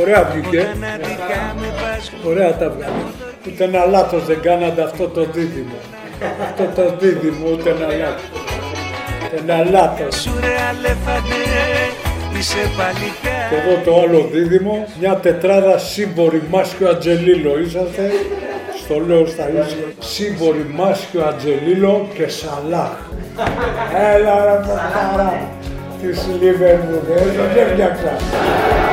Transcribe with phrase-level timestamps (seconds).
[0.00, 0.68] Ωραία βγήκε.
[2.26, 2.92] Ωραία τα βγάλε.
[3.46, 5.74] Ούτε ένα λάθος δεν κάνατε αυτό το δίδυμο.
[6.42, 8.30] αυτό το δίδυμο ούτε ένα λάθος.
[9.38, 10.28] Ένα λάθος.
[13.50, 18.10] Και εδώ το άλλο δίδυμο, μια τετράδα σύμπορη Μάσκιο Ατζελίλο είσαστε.
[18.84, 19.84] Στο λέω στα ίσια.
[19.98, 22.96] Σύμπορη Μάσκιο Ατζελίλο και Σαλάχ.
[24.14, 25.53] Έλα ρε παιχτάρα
[26.04, 26.96] της Λίβερπουλ,
[27.54, 28.12] δεν φτιάξα.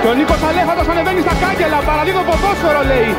[0.02, 3.09] Και ο Νίκος Αλέφαντος ανεβαίνει στα κάγκελα, παραδίδω ποδόσφαιρο λέει.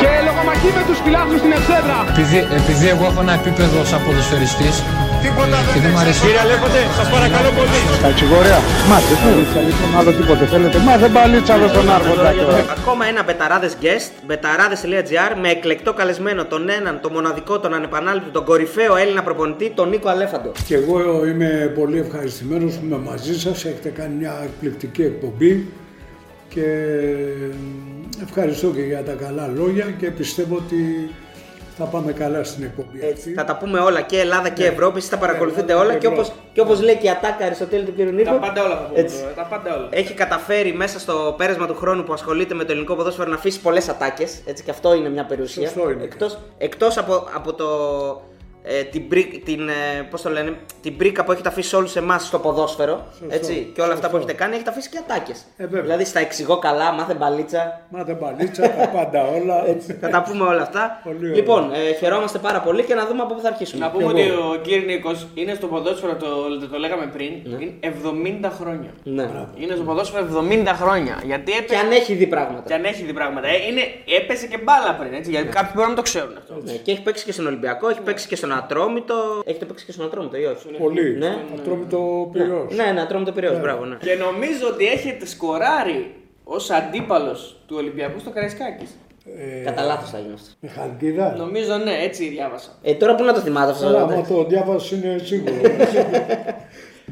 [0.00, 1.98] Και λογομαχεί με τους φιλάθλους στην Ευσέδρα.
[2.12, 6.20] Επειδή, επειδή εγώ έχω ένα επίπεδο σαν ποδοσφαιριστής Τίποτα και δεν μου αρέσει.
[6.24, 7.78] Κύριε Αλέφαντε, σας παρακαλώ πολύ.
[8.02, 8.58] Κατσιγόρια.
[8.90, 10.78] Μα δεν παλίτσα λοιπόν, άλλο τίποτε θέλετε.
[10.78, 12.28] Μα δεν παλίτσα άλλο στον Άρχοντα.
[12.78, 18.44] Ακόμα ένα μπεταράδες guest, μπεταράδε.gr με εκλεκτό καλεσμένο τον έναν, τον μοναδικό, τον ανεπανάληπτο, τον
[18.44, 20.50] κορυφαίο Έλληνα προπονητή, τον Νίκο Αλέφαντο.
[20.66, 25.66] Και εγώ είμαι πολύ ευχαριστημένος που είμαι μαζί σας, έχετε κάνει μια εκπληκτική εκπομπή
[26.54, 26.66] και
[28.26, 31.10] ευχαριστώ και για τα καλά λόγια και πιστεύω ότι
[31.84, 33.32] θα πάμε καλά στην εκπομπή Έτσι, αυτή.
[33.32, 36.60] θα τα πούμε όλα και Ελλάδα και Ευρώπη, εσείς τα παρακολουθείτε όλα και όπως, και
[36.60, 37.98] όπως λέει και η Ατάκα Αριστοτέλη του κ.
[37.98, 38.30] Νίκο.
[38.30, 39.00] Τα πάντα όλα θα πούμε.
[39.00, 39.16] Έτσι.
[39.20, 39.88] τώρα, Τα πάντα όλα.
[39.90, 43.60] Έχει καταφέρει μέσα στο πέρασμα του χρόνου που ασχολείται με το ελληνικό ποδόσφαιρο να αφήσει
[43.60, 44.40] πολλές ατάκες.
[44.46, 45.68] Έτσι και αυτό είναι μια περιουσία.
[45.68, 46.02] Σωστό είναι.
[46.04, 47.66] Εκτός, εκτός από, από το,
[48.62, 52.26] ε, την, πρί- την, ε, πώς το λένε, την πρίκα που έχετε αφήσει όλους εμάς
[52.26, 53.06] στο ποδόσφαιρο.
[53.28, 55.44] έτσι, και όλα αυτά που έχετε κάνει, έχετε αφήσει και ατάκες.
[55.56, 55.82] Ε, βέβαια.
[55.82, 57.80] δηλαδή στα εξηγώ καλά, μάθε μπαλίτσα.
[57.90, 59.66] Μάθε μπαλίτσα, τα πάντα όλα.
[59.72, 61.00] Έτσι, θα τα πούμε όλα αυτά.
[61.04, 61.34] Πολύ ωραία.
[61.34, 63.84] λοιπόν, ε, χαιρόμαστε πάρα πολύ και να δούμε από πού θα αρχίσουμε.
[63.84, 66.26] Να πούμε ότι ο κύριος Νίκος είναι στο ποδόσφαιρο, το,
[66.72, 67.72] το λέγαμε πριν, είναι
[68.44, 68.90] 70 χρόνια.
[69.02, 69.30] Ναι.
[69.56, 71.20] Είναι στο ποδόσφαιρο 70 χρόνια.
[71.24, 71.80] Γιατί Και έπαιζε.
[71.80, 72.62] αν έχει δει πράγματα.
[72.66, 73.46] Και αν έχει δει πράγματα.
[73.48, 73.80] Ε, είναι,
[74.20, 75.30] έπαιζε και μπάλα πριν, έτσι.
[75.30, 76.54] Γιατί κάποιοι μπορεί να το ξέρουν αυτό.
[76.64, 79.14] Ναι, και έχει παίξει και στον Ολυμπιακό, έχει παίξει και στον Ατρόμητο.
[79.44, 81.16] Έχετε παίξει και στον Ατρόμητο ή όχι; Πολύ.
[81.18, 81.36] Ναι.
[81.58, 82.74] Ατρόμητο πυρός.
[82.76, 83.84] Ναι, ναι, Ατρόμητο Πυραιός, μπράβο.
[83.84, 83.96] Ναι.
[83.96, 88.90] Και νομίζω ότι έχετε σκοράρει ως αντίπαλος του Ολυμπιακού στο Καραϊσκάκης.
[89.60, 90.48] Ε, Κατά λάθος θα γίνει αυτό.
[90.60, 91.34] Με χαλκίδα.
[91.36, 92.70] Νομίζω ναι, έτσι διάβασα.
[92.82, 93.86] Ε, τώρα που να το θυμάται αυτό.
[93.86, 94.14] Αλλά δηλαδή.
[94.14, 95.52] άμα το διάβασες είναι σίγουρο.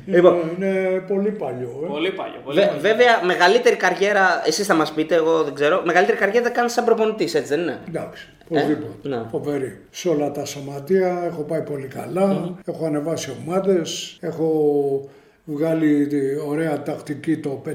[0.07, 0.35] Λοιπόν.
[0.57, 1.81] είναι, είναι πολύ παλιό.
[1.85, 1.87] Ε.
[1.87, 2.41] Πολύ παλιό.
[2.45, 2.81] Πολύ Βε- παλιό.
[2.81, 5.83] βέβαια, μεγαλύτερη καριέρα, εσείς θα μας πείτε, εγώ δεν ξέρω.
[5.85, 9.09] Μεγαλύτερη καριέρα θα κάνει σαν προπονητής, έτσι δεν είναι; Εντάξει, οπωσδήποτε.
[9.09, 9.23] ναι.
[9.31, 9.79] Φοβερή.
[9.91, 15.09] Σε όλα τα σωματεία έχω πάει πολύ καλά, έχω ανεβάσει ομάδες, έχω
[15.45, 17.71] βγάλει τη ωραία τακτική το 5-3-2.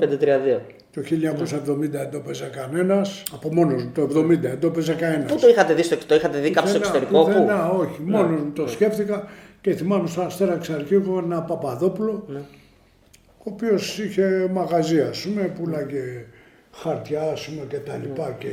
[0.00, 0.60] 5-3-2.
[0.92, 3.22] Το 1970 δεν το παίζε κανένας.
[3.34, 5.32] Από μόνος μου το 70 δεν το παίζε κανένας.
[5.32, 7.24] Πού το είχατε δει στο το είχατε δει κάπου στο εξωτερικό, πού.
[7.26, 8.00] Πουθενά, όχι.
[8.04, 9.28] Μόνος μου το σκέφτηκα
[9.60, 12.38] και θυμάμαι στο Αστέρα Ξαρχίγο ένα Παπαδόπουλο, Ναι.
[13.38, 16.24] ο οποίος είχε μαγαζί, ας πούμε, πουλάγε
[16.72, 18.48] χαρτιά, ας πούμε, και τα λοιπά και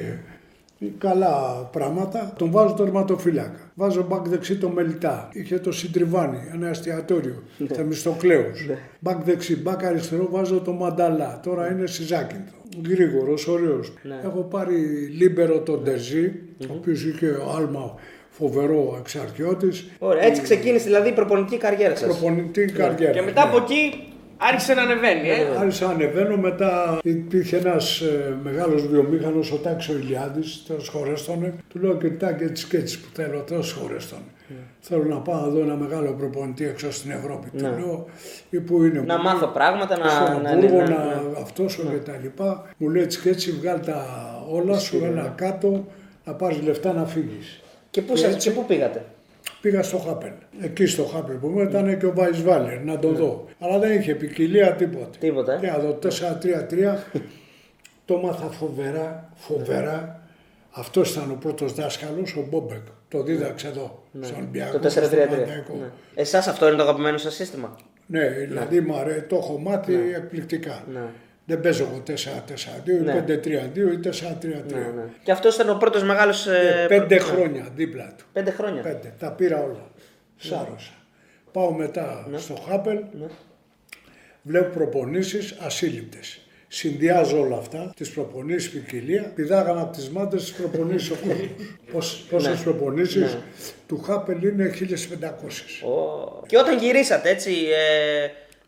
[0.97, 1.33] καλά
[1.71, 2.33] πράγματα.
[2.38, 3.71] Τον βάζω τερματοφύλακα.
[3.73, 5.29] Βάζω μπακ δεξί το Μελιτά.
[5.31, 7.43] Είχε το Συντριβάνι, ένα εστιατόριο.
[7.73, 8.65] Θεμιστοκλέους.
[8.99, 11.39] Μπακ δεξί, μπακ αριστερό βάζω το Μανταλά.
[11.43, 12.55] Τώρα είναι Σιζάκινθο.
[12.89, 13.93] Γρήγορος, ωραίος.
[14.23, 14.75] Έχω πάρει
[15.17, 16.31] λίμπερο τον Τερζή,
[16.69, 17.95] ο οποίος είχε άλμα
[18.29, 19.88] φοβερό εξαρτιώτης.
[19.99, 22.17] Ωραία, έτσι ξεκίνησε δηλαδή η προπονητική καριέρα σας.
[22.17, 23.11] Προπονητή καριέρα.
[23.11, 25.29] Και μετά από εκεί άρχισε να ανεβαίνει.
[25.29, 25.57] Ε.
[25.59, 31.53] Άρχισα να ανεβαίνω, μετά υπήρχε ένας ε, μεγάλος βιομήχανος, ο Τάξο Ηλιάδης, τέλο χωρέστονε.
[31.69, 34.21] Του λέω κοιτάξτε έτσι και έτσι που θέλω, τέλο χωρέστονε.
[34.79, 37.49] Θέλω να πάω να δω ένα μεγάλο προπονητή έξω στην Ευρώπη.
[37.57, 38.05] Του λέω,
[38.49, 39.01] ή που είναι.
[39.05, 41.21] Να μου μάθω λέει, πράγματα, να- Στο να- Αμβούργο, ναι, ναι, να ναι.
[41.41, 42.65] αυτός σου και τα λοιπά.
[42.77, 44.05] Μου λέει έτσι και έτσι, βγάλ τα
[44.51, 45.85] όλα σου, ένα κάτω,
[46.25, 47.61] να πάρει λεφτά να φύγεις.
[47.89, 49.05] Και πού, σας, και πού πήγατε;
[49.62, 50.31] Πήγα στο Χάπελ.
[50.62, 52.97] Εκεί στο Χάπελ που μου ήταν και ο Βάις Βάλερ να Ναι.
[53.00, 53.45] τον δω.
[53.59, 55.09] Αλλά δεν είχε ποικιλία τίποτα.
[55.19, 55.57] Τίποτα, ε.
[55.59, 57.03] Και να δω 4-3-3.
[58.06, 60.22] το μάθα φοβερά, φοβερά.
[60.72, 62.81] Αυτός ήταν ο πρώτος δάσκαλος, ο Μπόμπεκ.
[63.09, 64.79] Το δίδαξε εδώ, στον Ολυμπιακό.
[64.79, 65.29] Το στο 4-3-3.
[65.29, 65.74] Παναθηναϊκό.
[65.79, 65.89] Ναι.
[66.16, 67.75] Εσάς αυτό είναι το αγαπημένο σας σύστημα;
[68.06, 70.84] Ναι, δηλαδή μου αρέ- το έχω μάθει εκπληκτικά.
[70.94, 71.00] Ναι.
[71.49, 73.11] Δεν παίζω εγώ 4-4-2 Ναι.
[73.11, 74.73] ή 5-3-2 ή 4-3-3.
[74.73, 75.03] Ναι, ναι.
[75.23, 76.47] Και αυτός ήταν ο πρώτος μεγάλος.
[76.47, 78.25] Ε, Πέντε προ- χρόνια δίπλα του.
[78.33, 78.81] Πέντε χρόνια.
[78.81, 79.13] Πέντε.
[79.19, 79.91] Τα πήρα όλα.
[80.37, 80.91] Σάρωσα.
[81.51, 82.99] Πάω μετά στο Χάπελ.
[84.41, 86.41] Βλέπω προπονήσεις ασύλληπτες.
[86.67, 89.31] Συνδυάζω όλα αυτά, τις προπονήσεις ποικιλία.
[89.35, 91.15] Πηδάγαμε από τις μάτες τις προπονήσεις ο
[91.91, 92.25] κόσμος.
[92.29, 93.38] Πόσες προπονήσεις
[93.88, 95.83] του Χάπελ είναι 1500.
[95.88, 96.41] Ω.
[96.47, 98.27] Και όταν γυρίσατε έτσι, ε,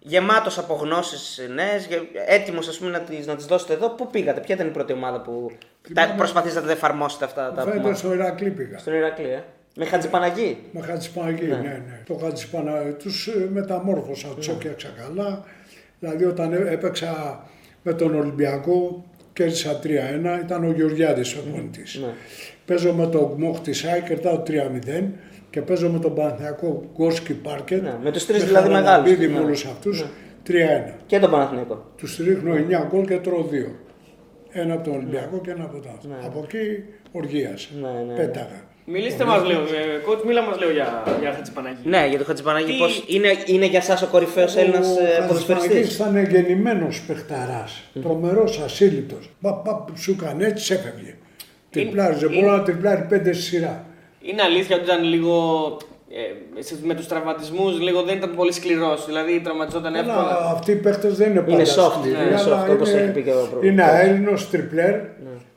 [0.09, 4.07] γεμάτος από γνώσεις νέες, γε- έτοιμος ας πούμε να τις, να τις δώσετε εδώ, πού
[4.09, 5.51] πήγατε, ποια ήταν η πρώτη ομάδα που
[5.93, 8.77] τα προσπαθήσατε να εφαρμόσετε αυτά τα Φαίνεται που στο Ηρακλή πήγα.
[8.77, 9.43] Στον Ηρακλή, ε.
[9.75, 10.57] Με Χατζηπαναγή.
[10.71, 12.01] Με Χατζηπαναγή, ναι, ναι.
[12.05, 15.43] Το Χατζηπαναγή τους ε, μεταμόρφωσα, τους έφτιαξα καλά.
[15.99, 17.43] Δηλαδή όταν έ- έπαιξα
[17.83, 19.85] με τον Ολυμπιακό, κέρδισα 3-1,
[20.43, 21.99] ήταν ο Γεωργιάδης ο προπονητής.
[22.65, 25.03] Παίζω με τον Γκμόχ της ΑΕΚ, κερδάω 3-0
[25.49, 27.81] και παίζω με τον Παναθηναϊκό Γκόσκι Πάρκετ.
[27.83, 29.17] Ναι, με τους τρεις δηλαδή μεγάλους.
[29.17, 29.39] Με Ναι.
[29.39, 30.05] όλους αυτούς,
[30.43, 30.93] 3-1.
[31.05, 31.91] Και τον Παναθηναϊκό.
[31.97, 33.71] Τους ρίχνω 9 γκολ και τρώω 2.
[34.51, 36.25] Ένα από τον Ολυμπιακό και ένα από τον άλλο.
[36.25, 37.69] Από εκεί οργίασε.
[37.81, 38.13] Ναι, ναι, ναι.
[38.19, 38.67] Πέταγα.
[38.91, 39.65] Μιλήστε μας λίγο, ε,
[40.07, 41.77] coach, μίλα μας λίγο για, για Χατζηπαναγή.
[41.83, 45.27] Ναι, για τον Χατζηπαναγή, Τι- πώς είναι, είναι για εσάς ο κορυφαίος Έλληνας Ο Χατζημαρκής
[45.27, 49.29] ποδοσφαιριστής; ήταν γεννημένος παιχταράς, τρομερός, ασύλληπτος.
[49.41, 51.15] Παπ, παπ, σου έκανε έτσι, έφευγε.
[51.69, 53.85] Τριπλάριζε, είναι- μπορεί να τριπλάρει πέντε στη σειρά.
[54.21, 55.33] Είναι αλήθεια ότι ήταν λίγο.
[56.57, 59.05] Ε, σε- με τους τραυματισμούς λίγο δεν ήταν πολύ σκληρός.
[59.05, 60.51] Δηλαδή τραυματιζόταν Αλλά εύκολα.
[60.51, 63.11] αυτοί οι παίχτες δεν είναι πάντα soft, σκληροί, ναι, είναι αλλά soft, όπως είναι- έχει
[63.11, 63.89] πει και ο προ- Είναι coach.
[63.89, 64.95] αέλληνος τριπλέρ,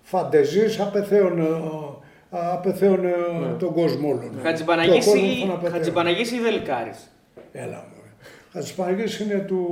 [0.02, 1.44] φαντεζής, απεθέων, ε,
[2.30, 3.12] απεθέων ε,
[3.58, 4.20] τον κόσμο όλων.
[4.30, 5.72] Και ο Χατζηπαναγής κόσμος ή, τον απεθέων.
[5.72, 6.98] Χατζηπαναγής ή Δελικάρης.
[7.52, 8.08] Έλα μωρέ.
[8.52, 9.66] Χατζηπαναγής είναι του,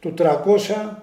[0.00, 0.98] του 300,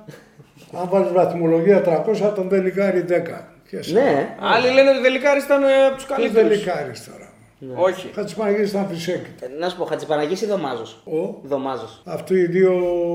[0.79, 3.54] αν βάλεις βαθμολογία 300, τον Δελικάρη 10.
[3.75, 3.99] Ποιες είναι.
[4.01, 6.49] Ναι, Άλλοι λένε ότι ο Δελικάρης ήταν ε, από τους Ποιος καλύτερους.
[6.49, 7.29] Δελικάρης τώρα.
[7.75, 8.09] Όχι.
[8.15, 9.29] Χατζηπαναγής ήταν φυσέκη.
[9.41, 12.01] Ε, να σου πω, Χατζηπαναγή ή Δωμάζος; Ο, Δωμάζος.
[12.05, 12.73] αυτοί οι δύο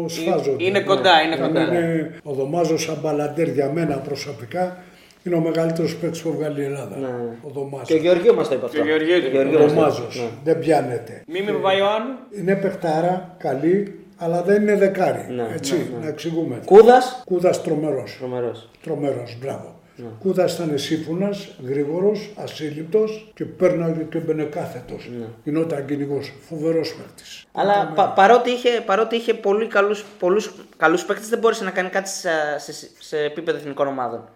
[0.09, 0.65] σφάζονται.
[0.65, 1.63] είναι κοντά, είναι Αν κοντά.
[1.63, 4.77] είναι ο Δωμάζος σαν μπαλαντέρ για μένα προσωπικά
[5.23, 6.97] είναι ο μεγαλύτερος παίκτης που βγάλει η Ελλάδα.
[6.97, 7.07] Ναι.
[7.43, 7.87] Ο Δωμάζος.
[7.89, 8.77] Και ο Γεωργίου μας το είπε αυτό.
[8.77, 9.37] Και ο Γεωργίου το είπε.
[9.37, 9.81] Γεωργίου Ο μας το είπε.
[9.81, 10.17] Δωμάζος.
[10.17, 10.29] Ναι.
[10.53, 11.23] Δεν πιάνεται.
[11.27, 12.15] Μίμη Παπαϊωάννου.
[12.39, 15.27] Είναι παιχτάρα, καλή, αλλά δεν είναι δεκάρι.
[15.29, 16.61] Ναι, έτσι, να εξηγούμε.
[16.65, 18.17] Κούδας; Κούδας τρομερός.
[18.19, 18.69] Τρομερός.
[18.83, 19.80] Τρομερός, μπράβο.
[20.03, 20.09] Ναι.
[20.21, 25.11] Κούδας ήταν σύμφωνας, γρήγορος, ασύλληπτος και πέρναγε και μπαινε κάθετος.
[25.19, 25.25] Ναι.
[25.45, 26.33] Γινόταν κυνηγός.
[26.49, 27.45] Φοβερός παίκτης.
[27.53, 31.89] Αλλά πα- παρότι είχε, παρότι είχε πολύ καλούς, πολλούς καλούς παίκτες δεν μπόρεσε να κάνει
[31.89, 34.29] κάτι σε, σε, σε επίπεδο εθνικών ομάδων.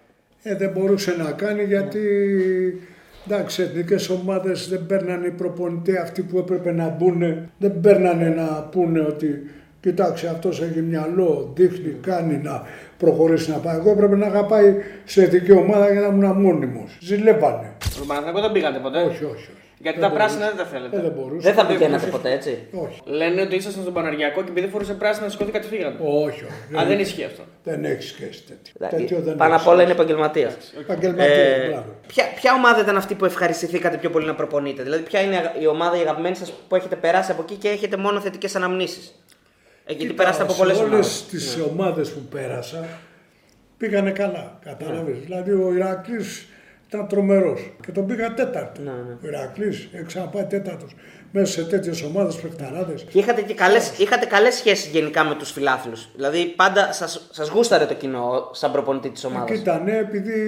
[0.43, 2.01] Ε, δεν μπορούσε να κάνει γιατί
[3.27, 7.49] εντάξει, εθνικές ομάδες δεν παίρνανε οι προπονητές αυτοί που έπρεπε να μπουν.
[7.59, 9.51] Δεν παίρνανε να πούνε ότι
[9.81, 12.63] κοιτάξτε αυτός έχει μυαλό, δείχνει, κάνει να
[13.05, 13.77] προχωρήσει να πάει.
[13.77, 14.75] Εγώ έπρεπε να είχα πάει
[15.05, 16.99] σε εθνική ομάδα για να ήμουν μόνιμος.
[17.01, 17.73] Ζηλεύανε.
[17.91, 19.25] Στον Παναθηναϊκό δεν πήγατε ποτέ; Όχι, όχι.
[19.25, 19.49] όχι.
[19.79, 20.57] Γιατί Δεν τα πράσινα μπορούσε.
[20.57, 20.97] δεν τα θέλετε.
[20.97, 21.47] Ε, δεν μπορούσε.
[21.49, 25.29] Δεν θα πηγαίνατε ποτέ έτσι; Όχι, Λένε ότι ήσασταν στον Παναργιακό και επειδή φορούσε πράσινα
[25.29, 25.97] σηκώθηκατε φύγατε.
[26.03, 26.27] όχι.
[26.27, 26.83] όχι.
[26.83, 27.43] Α, δεν ισχύει αυτό.
[27.65, 28.99] Δεν έχεις σχέση τέτοιο.
[28.99, 30.03] τέτοιο δεν Πάνω έχεις απ' όλα είναι σχέση.
[30.03, 30.51] επαγγελματία.
[30.81, 31.85] Επαγγελματίας, Ε, μπράβο.
[32.07, 35.67] ποια, ποια ομάδα ήταν αυτή που ευχαριστηθήκατε πιο πολύ να προπονείτε, Δηλαδή, ποια είναι η
[35.67, 39.15] ομάδα η αγαπημένη σας που έχετε περάσει από εκεί και έχετε μόνο θετικές αναμνήσεις;
[39.87, 40.99] Ε, γιατί Κοίτα, περάσατε από πολλές σε ομάδες.
[41.07, 42.85] όλες τις ομάδες που πέρασα
[43.77, 45.19] πήγανε καλά, κατάλαβες.
[45.19, 46.47] Δηλαδή ο Ηρακλής
[46.89, 48.81] ήταν τρομερός και τον πήγα τέταρτο.
[48.83, 49.17] Ναι, ναι.
[49.25, 50.95] Ο Ηρακλής έχει ξαναπάει τέταρτος.
[51.33, 53.03] Μέσα σε τέτοιες ομάδες παιχταράδες.
[53.11, 56.09] Και είχατε και καλές, είχατε καλές σχέσεις γενικά με τους φιλάθλους.
[56.15, 59.51] Δηλαδή πάντα σας, σας γούσταρε το κοινό σαν προπονητή της ομάδας.
[59.59, 60.41] Κοίτα, ναι, επειδή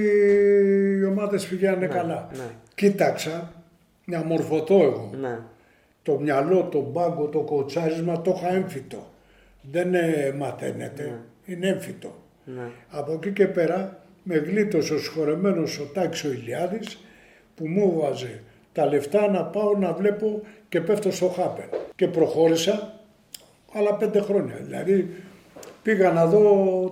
[1.00, 2.28] οι ομάδες πηγαίνανε καλά.
[2.32, 2.44] ναι.
[2.74, 3.52] Κοίταξα
[4.04, 5.10] να μορφωθώ εγώ.
[5.20, 5.38] Ναι.
[6.02, 9.10] Το μυαλό, το μπάγκο, το κοτσάρισμα το είχα έμφυτο.
[9.70, 12.14] Δεν ε, μαθαίνεται, είναι έμφυτο.
[12.44, 12.70] Ναι.
[12.90, 16.98] Από εκεί και πέρα με γλίτωσε ο συγχωρεμένος ο Τάκης ο Ηλιάδης
[17.54, 18.42] που μου έβαζε
[18.72, 21.64] τα λεφτά να πάω να βλέπω και πέφτω στο χάπερ.
[21.94, 23.00] Και προχώρησα
[23.72, 24.56] άλλα πέντε χρόνια.
[24.62, 25.14] Δηλαδή
[25.86, 26.42] πήγα να δω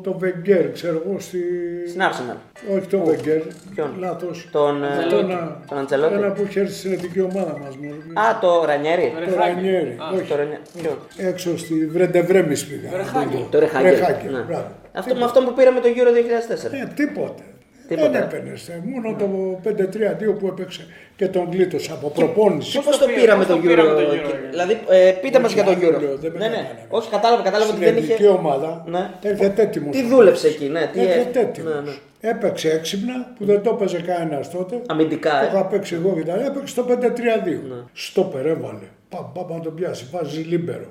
[0.03, 1.39] το Βεγγέρ, ξέρω εγώ, στη...
[1.89, 2.37] Στην Arsenal.
[2.77, 3.41] Όχι το Βεγγέρ,
[3.75, 4.49] Ποιον; λάθος.
[4.53, 6.15] Τον, ε, Αυτό να- τον Αντσελότη.
[6.15, 7.77] Ένα που είχε έρθει στην εθνική ομάδα μας.
[7.77, 8.27] μωρέ.
[8.29, 9.13] Α, το Ρανιέρι.
[9.31, 9.97] το Ρανιέρι.
[10.15, 10.61] Όχι, Το Ρανιέρι.
[10.83, 12.91] Ποιο; έξω στη Βρεντεβρέμις πήγα.
[13.51, 13.91] Το Ρεχάγκερ.
[13.93, 14.39] Ρεχάγκερ, Ναι.
[14.49, 14.67] μπράβο.
[14.93, 16.73] Αυτό με αυτό που πήραμε το Euro 2004.
[16.83, 17.43] Ε, τίποτε.
[17.89, 18.09] Τίποτε.
[18.09, 18.71] Δεν έπαιρνες.
[18.85, 19.27] Μόνο το
[19.65, 20.87] 5-3-2 που έπαιξε
[21.17, 22.81] και τον γλίτωσε από προπόνηση.
[22.83, 23.95] Πώς το πήραμε, πήραμε πώς το το πήραμε Euro.
[23.95, 26.01] το Euro, Δηλαδή, ε, πείτε μας Όχι, για το άλλο Euro.
[26.01, 26.55] λέω, δεν με Ναι, ναι.
[26.57, 26.85] κατάλαβες.
[26.89, 28.33] Όχι, κατάλαβα, κατάλαβα ότι Στην δεν εθνική είχε.
[28.33, 29.11] ομάδα Ναι.
[29.23, 29.97] έρχεται έτοιμος.
[29.97, 30.91] Τι δούλεψε εκεί, ναι.
[30.93, 31.75] Τι Έρχεται ε- έτοιμος.
[31.75, 31.95] ναι, ναι.
[32.21, 34.81] Έπαιξε έξυπνα που δεν το έπαιζε κανένας τότε.
[34.87, 35.49] Αμυντικά, Το ε.
[35.49, 36.47] είχα παίξει εγώ και τα λοιπά.
[36.47, 37.89] Έπαιξε το 5-3-2.
[37.93, 38.87] Στο περέβαλε.
[39.09, 40.07] Παπ, παπ, να τον πιάσει.
[40.13, 40.87] Βάζει λίμπερο.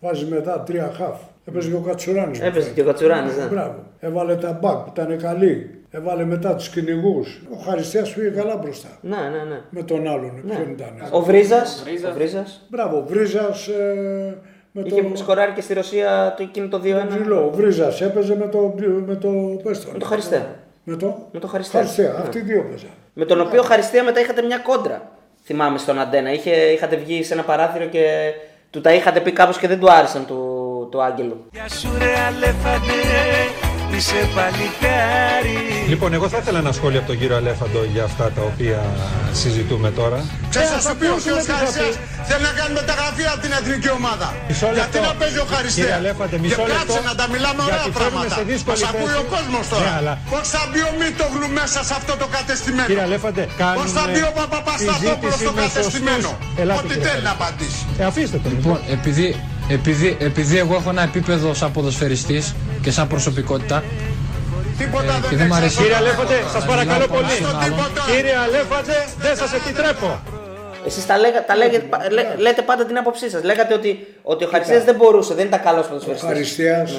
[0.00, 1.18] Βάζει μετά τρία χαφ.
[1.48, 2.40] Έπαιζε και ο Κατσουράνης.
[2.40, 3.44] Έπαιζε και ο Κατσουράνης, ναι.
[3.44, 3.82] Μπράβο.
[4.00, 5.75] Έβαλε τα μπακ που ήταν καλοί.
[5.90, 7.40] Έβαλε μετά τους κυνηγούς.
[7.52, 8.88] Ο Χαριστέας πήγε καλά μπροστά.
[9.00, 9.60] Ναι, ναι, ναι.
[9.70, 10.42] Με τον άλλον.
[10.48, 11.08] Ποιον ήταν.
[11.10, 11.82] Ο Βρίζας.
[11.84, 12.10] Βρίζας.
[12.10, 12.66] Ο Βρίζας.
[12.68, 14.38] Μπράβο, Βρίζας ε,
[14.72, 15.16] με Είχε το.
[15.16, 17.06] σκοράρει και στη Ρωσία το εκείνο το 2-1.
[17.08, 17.44] Ψηλό.
[17.46, 18.74] Ο Βρίζας έπαιζε με το.
[19.06, 19.28] Με το,
[19.62, 20.46] πες το, Με το Χαριστέα.
[20.84, 21.28] Με το.
[21.32, 21.80] Με το Χαριστέα.
[21.80, 22.12] Χαριστέα.
[22.12, 22.18] Ναι.
[22.18, 22.90] Αυτοί οι δύο παίζαν.
[23.12, 25.10] Με τον οποίο Χαριστέα μετά είχατε μια κόντρα.
[25.44, 26.32] Θυμάμαι στον Αντένα.
[26.32, 28.32] Είχε, είχατε βγει σε ένα παράθυρο και
[28.70, 31.44] του τα είχατε πει κάπως και δεν του άρεσαν του, του Άγγελου.
[31.52, 33.00] Γεια σου ρε αλέφαντε,
[33.94, 35.58] είσαι παλικάρι
[35.92, 38.80] Λοιπόν, εγώ θα ήθελα ένα σχόλιο από τον κύριο Αλέφαντο για αυτά τα οποία
[39.42, 40.18] συζητούμε τώρα.
[40.52, 41.94] Ξέρεις να σου πει ο Θεός Χαριστέας
[42.28, 44.26] θέλει να κάνει μεταγραφή από την εθνική ομάδα.
[44.48, 44.78] Μισό λεπτό.
[44.80, 46.76] Γιατί να παίζει ο Κύριε Χαριστέας; Αλέφαντε, Και μισό λεπτό.
[46.78, 48.36] κάτσε να τα μιλάμε ωραία Γιατί φέρνουμε πράγματα.
[48.38, 49.22] σε δύσκολη Μας ακούει θέση.
[49.24, 49.84] ο κόσμος τώρα.
[49.88, 53.78] Ναι, αλλά- Πώς θα μπει ο Μήτογλου μέσα σε αυτό το κατεστημένο; Κύριε Αλέφαντε, κάνουμε
[53.80, 56.60] Πώς θα μπει ο Παπαπασταθόπουλος συζήτηση στο με κατεστημένο; σωστούς.
[56.62, 57.44] Ελάτε, Ό,τι κύριε θέλει να Αλέφαντε.
[57.44, 57.80] απαντήσει.
[58.00, 58.48] Ε, αφήστε το.
[58.56, 59.26] Λοιπόν, επειδή,
[59.68, 63.84] επειδή, επειδή εγώ έχω ένα επίπεδο σαν ποδοσφαιριστής και σαν προσωπικότητα,
[64.78, 65.76] Τίποτα Ε, δεν και δεν μ' έχεις αρέσει.
[65.78, 66.02] να Κύριε πω.
[66.04, 67.30] Αλέφαντε, σας παρακαλώ Μιλάω πολύ.
[67.30, 67.64] στον άλλον.
[67.76, 68.02] Τίποτα.
[68.14, 70.08] Κύριε Αλέφαντε, δεν σας επιτρέπω.
[70.86, 73.42] Εσείς τα, λέγα, τα λέγε, πα- λέ- λέτε πάντα την άποψή σας.
[73.42, 76.28] Λέγατε ότι, ότι ο Χαριστέας δεν μπορούσε, δεν ήταν καλός Ο ποδοσφαιριστής.
[76.28, 76.90] Χαριστέας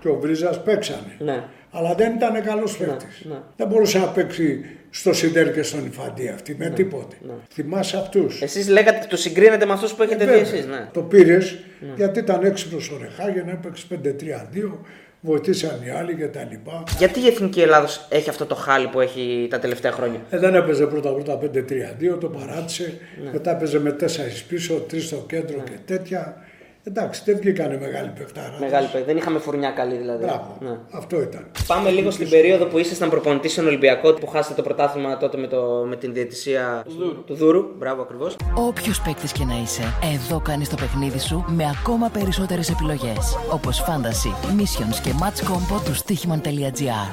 [0.00, 1.12] και ο Βρίζας παίξανε.
[1.18, 1.42] Ναι.
[1.70, 3.24] Αλλά δεν ήταν καλός παίκτης.
[3.24, 3.36] ναι.
[3.56, 4.60] Δεν μπορούσε να παίξει
[4.90, 7.16] στο Σιντέρ και στον Ιφαντή αυτή με τίποτε.
[7.52, 8.42] Θυμάσαι αυτούς.
[8.42, 10.66] Εσείς λέγατε τους συγκρίνετε με αυτούς που έχετε δει εσείς.
[10.66, 10.88] Ναι.
[10.92, 11.58] Το πήρες
[11.96, 14.78] γιατί ήταν έξυπνος ο Ρεχάγεν, έπαιξε 5-3-2,
[15.20, 16.70] βοηθήσαν οι άλλοι κτλ.
[16.98, 20.54] Γιατί η εθνική Ελλάδος έχει αυτό το χάλι που έχει τα τελευταία χρόνια; Ε, δεν
[20.54, 22.98] έπαιζε πρώτα πρώτα 5-3-2, το παράτησε.
[23.24, 23.30] Ναι.
[23.32, 24.06] Μετά έπαιζε με 4
[24.48, 26.42] πίσω, 3 στο κέντρο και τέτοια.
[26.84, 28.56] Εντάξει, δεν βγήκανε μεγάλη παιχτάρα.
[28.60, 29.06] Μεγάλη παίκτη.
[29.06, 30.24] Δεν είχαμε φουρνιά καλή δηλαδή.
[30.24, 30.56] Μπράβο.
[30.60, 30.76] Ναι.
[30.92, 31.46] Αυτό ήταν.
[31.66, 35.46] Πάμε λίγο στην περίοδο που ήσασταν προπονητής στον Ολυμπιακό, που χάσατε το πρωτάθλημα τότε με,
[35.46, 36.84] το, με την διαιτησία
[37.26, 37.64] του Δούρου.
[37.78, 38.36] Μπράβο ακριβώς.
[38.54, 39.82] Όποιος παίκτης και να είσαι,
[40.14, 43.36] εδώ κάνεις το παιχνίδι σου με ακόμα περισσότερες επιλογές.
[43.52, 47.06] Όπως Fantasy, Missions και Match Combo του Stichman.gr.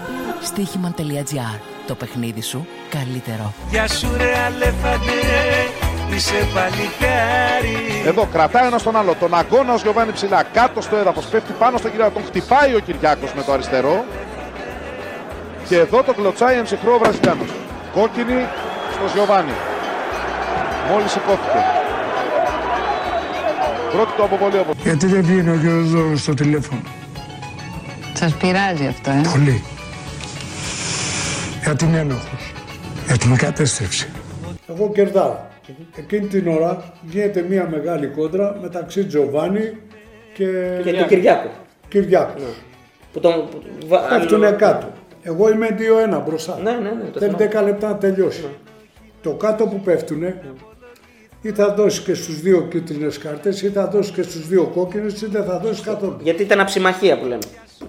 [0.50, 1.60] Stichman.gr.
[1.88, 3.54] Το παιχνίδι σου καλύτερο.
[3.70, 5.12] Γεια σου ρε αλέφαντε,
[6.14, 9.16] είσαι παλικάρι Εδώ κρατάει ένας τον άλλο.
[9.20, 11.26] Τον αγώνα ο Γιωβάνι ψηλά κάτω στο έδαφος.
[11.26, 12.12] Πέφτει πάνω στον Κυριάκο.
[12.14, 14.06] Τον χτυπάει ο Κυριάκος με το αριστερό.
[15.68, 17.48] Και εδώ το κλωτσάει εμψυχρό ο Βραζιλιάνος.
[17.94, 18.46] Κόκκινη
[18.94, 19.54] στο Γιωβάνι.
[20.92, 21.60] Μόλις σηκώθηκε.
[23.92, 25.88] Πρώτη του αποβολή όπως Γιατί δεν βγαίνει ο κ.
[25.88, 26.82] Δόρος στο τηλέφωνο;
[28.14, 29.64] Σας πειράζει αυτό, ε; Πολύ.
[31.64, 32.54] Γιατί είναι ένοχος.
[33.08, 34.10] Γιατί με κατέστρεψε.
[34.70, 35.36] Εγώ κερδάω.
[35.96, 39.78] Εκείνη την ώρα γίνεται μια μεγάλη κόντρα μεταξύ Τζοβάνι
[40.34, 40.46] και,
[40.84, 41.50] Και του Κυριάκου.
[41.88, 42.42] Κυριάκου.
[43.14, 43.34] Που τον.
[43.50, 44.88] που- βα- Πέφτουνε κάτω.
[45.22, 46.60] Εγώ είμαι 2-1 μπροστά.
[46.64, 47.10] Ναι, ναι, ναι.
[47.14, 47.60] Το Θέλει θυμάμαι.
[47.62, 48.46] 10 λεπτά να τελειώσει.
[49.22, 50.42] Το κάτω που πέφτουνε
[51.42, 55.22] ή θα δώσει και στους δύο κίτρινες κάρτες ή θα δώσει και στους δύο κόκκινες
[55.22, 56.18] ή δεν θα δώσει καθόλου.
[56.22, 57.42] Γιατί ήταν αψημαχία που λέμε.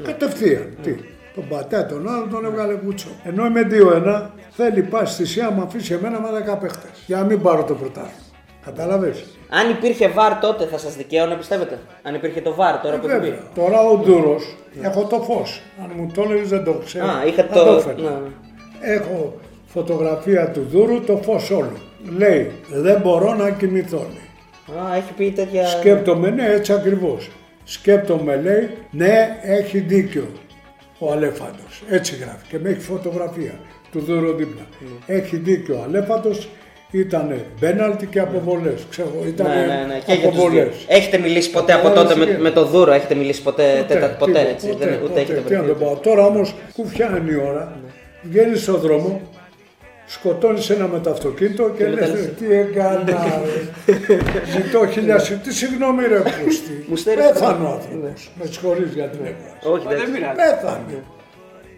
[0.02, 0.76] Κατευθείαν.
[0.82, 0.94] Τι.
[1.36, 3.08] Τον πατέ τον άλλο τον έβγαλε κουτσό.
[3.24, 3.66] Ενώ είμαι
[4.06, 6.90] 2-1 θέλει πάση θυσία να με αφήσει εμένα με 10 παίχτες.
[7.06, 8.10] Για να μην πάρω το πρωτάθλημα.
[8.64, 9.24] Κατάλαβες.
[9.48, 13.10] Αν υπήρχε βαρ τότε θα σας δικαίωνε, πιστεύετε; Αν υπήρχε το βαρ τώρα που Ε,
[13.10, 13.26] Βέβαια.
[13.26, 13.44] υπήρχε.
[13.54, 15.62] Τώρα ο Ντούρος έχω το φως.
[15.82, 17.06] Αν μου το έλεγες δεν το ξέρω.
[17.06, 18.10] Α, είχα θα το- έφερνα.
[18.10, 18.92] ναι.
[18.94, 19.34] Έχω
[19.66, 21.72] φωτογραφία του Δούρου το φως όλο.
[22.16, 23.96] Λέει δεν μπορώ να κοιμηθώ.
[23.98, 24.78] λέει.
[24.84, 25.66] Α, έχει πει τέτοια.
[25.66, 27.30] Σκέπτομαι, ναι, έτσι ακριβώς.
[27.64, 30.26] Σκέπτομαι, λέει, ναι, έχει δίκιο
[30.98, 31.82] ο Αλέφαντος.
[31.90, 33.54] Έτσι γράφει και με έχει φωτογραφία
[33.92, 34.66] του Δούρου δίπλα.
[35.06, 36.48] Έχει δίκιο ο Αλέφαντος,
[36.90, 38.86] ήταν μπέναλτι και αποβολές.
[38.90, 39.98] Ξέρω, ήταν Ναι, ναι, ναι.
[40.06, 40.28] Και για τους δύο.
[40.28, 40.74] αποβολές.
[40.88, 43.94] Έχετε μιλήσει ποτέ από Κατάλαβες τότε με, τι με το Δούρο, έχετε μιλήσει ποτέ, Ποτέ,
[43.94, 44.68] τέτα, ποτέ τίποτα, έτσι.
[44.68, 45.20] ποτέ, δεν, ούτε ποτέ.
[45.20, 45.78] έχετε Τι να βρεθεί.
[45.80, 46.00] το πω.
[46.02, 47.80] Τώρα όμως κουφιάνει η ώρα,
[48.22, 49.20] βγαίνει στον δρόμο,
[50.06, 53.04] σκοτώνεις ένα με το αυτοκίνητο και, Και μετά λες λες, τι έκανα.
[53.06, 54.18] ρε».
[54.62, 56.84] Ζητώ χίλια συ- Τι συγγνώμη ρε πούστη.
[56.88, 58.30] Μου στέλνεις Πέθανε το- ο άνθρωπος.
[58.40, 59.68] Με συγχωρείς για την έκφραση.
[59.74, 60.36] Όχι, δεν Δεν πειράζει.
[60.36, 61.02] Πέθανε.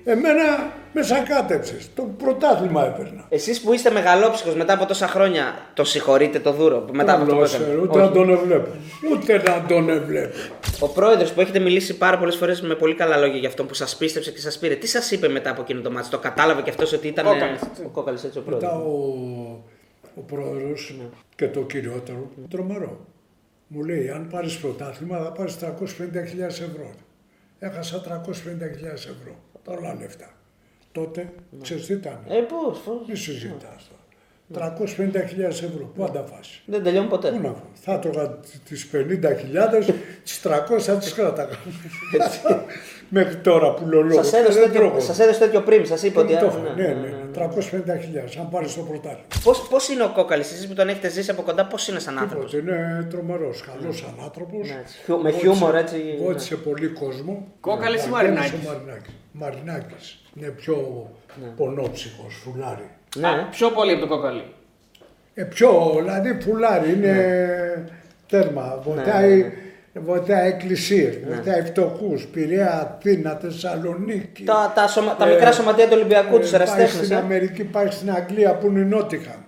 [0.05, 1.91] Εμένα με σακάτεψες.
[1.95, 3.25] Το πρωτάθλημα έπαιρνα.
[3.29, 7.35] Εσείς που είστε μεγαλόψυχος μετά από τόσα χρόνια, το συγχωρείτε το Δούρο μετά από αυτό
[7.35, 8.09] που Καλώς, έκανε; ε, Ούτε Όχι.
[8.09, 8.71] να τον εβλέπω.
[9.13, 10.35] Ούτε να τον εβλέπω.
[10.81, 13.75] Ο πρόεδρος που έχετε μιλήσει πάρα πολλές φορές με πολύ καλά λόγια για αυτό που
[13.75, 16.63] σας πίστεψε και σας πήρε, τι σας είπε μετά από εκείνο το μάτι, το κατάλαβε
[16.63, 17.27] και αυτός ότι ήταν.
[17.27, 17.83] ε, Κόκαλης, έτσι.
[17.85, 19.65] Ο κόκαλης έτσι ο Μετά πρόεδρος; ο,
[20.15, 21.05] ο πρόεδρος Ναι.
[21.37, 23.01] και το κυριότερο, τρομερό.
[23.69, 26.91] Μου λέει, αν πάρεις πρωτάθλημα θα πάρεις 350.000 ευρώ.
[27.59, 29.35] Έχασα 350.000 ευρώ.
[29.65, 30.33] Πολλά λεφτά.
[30.93, 33.98] Τότε, ξέρεις τι ήταν; Ε, πώς, Μη συζητάς τώρα.
[34.55, 34.61] 350.000
[35.49, 35.91] ευρώ.
[35.95, 37.31] Πού θα τα φας; Δεν τελειώνει ποτέ.
[37.31, 37.55] Πού να φάω.
[37.75, 38.39] Θα έτρωγα
[38.69, 41.53] τις 50.000, τις 300 θα τις κράταγα.
[43.11, 45.01] Μέχρι τώρα που λέω Σας έδωσε, δεν τέτοιο- τρώγω.
[45.01, 46.33] σας έδωσε τέτοιο πριν, σας είπε ότι.
[46.37, 46.75] Το α, έφερα.
[46.75, 47.17] ναι, Ναι, ναι, ναι, ναι.
[47.17, 47.47] ναι.
[48.35, 49.25] 350.000 αν πάρεις το πρωτάθλημα.
[49.45, 52.19] Πώς, πώς είναι ο κόκαλης, εσείς που τον έχετε ζήσει από κοντά, πώς είναι σαν
[52.19, 54.57] άνθρωπος; Τίποτε, είναι τρομερός, καλός άνθρωπο.
[54.57, 54.99] Ναι, έτσι.
[55.05, 56.25] Χιου- με χιούμορ, έτσι, ναι.
[56.25, 57.47] Βοήθησε πολύ κόσμο.
[57.61, 60.23] Κόκαλης ή Βαγγέλης Μαρινάκης; ο Μαρινάκης; Μαρινάκης.
[60.37, 61.07] Είναι πιο
[61.57, 62.91] πονόψυχος, φουλάρι.
[63.21, 63.29] Ναι.
[63.29, 64.43] Α, Πιο πολύ από το κόκαλι.
[65.35, 67.15] Ε, πιο, δηλαδή φουλάρι είναι
[68.29, 68.81] τέρμα.
[68.85, 69.37] Βοηθάει,
[69.93, 74.45] ναι, βοηθάει εκκλησίες, βοηθάει φτωχούς, Πειραιά, Αθήνα, Θεσσαλονίκη.
[74.45, 77.05] Τα, τα, σωμα, τα Ε, μικρά σωματεία του Ολυμπιακού, Ε, τους πάει εραστέχνε.
[77.05, 79.41] στην Αμερική, πάει στην Αγγλία που είναι η Νότιχαμ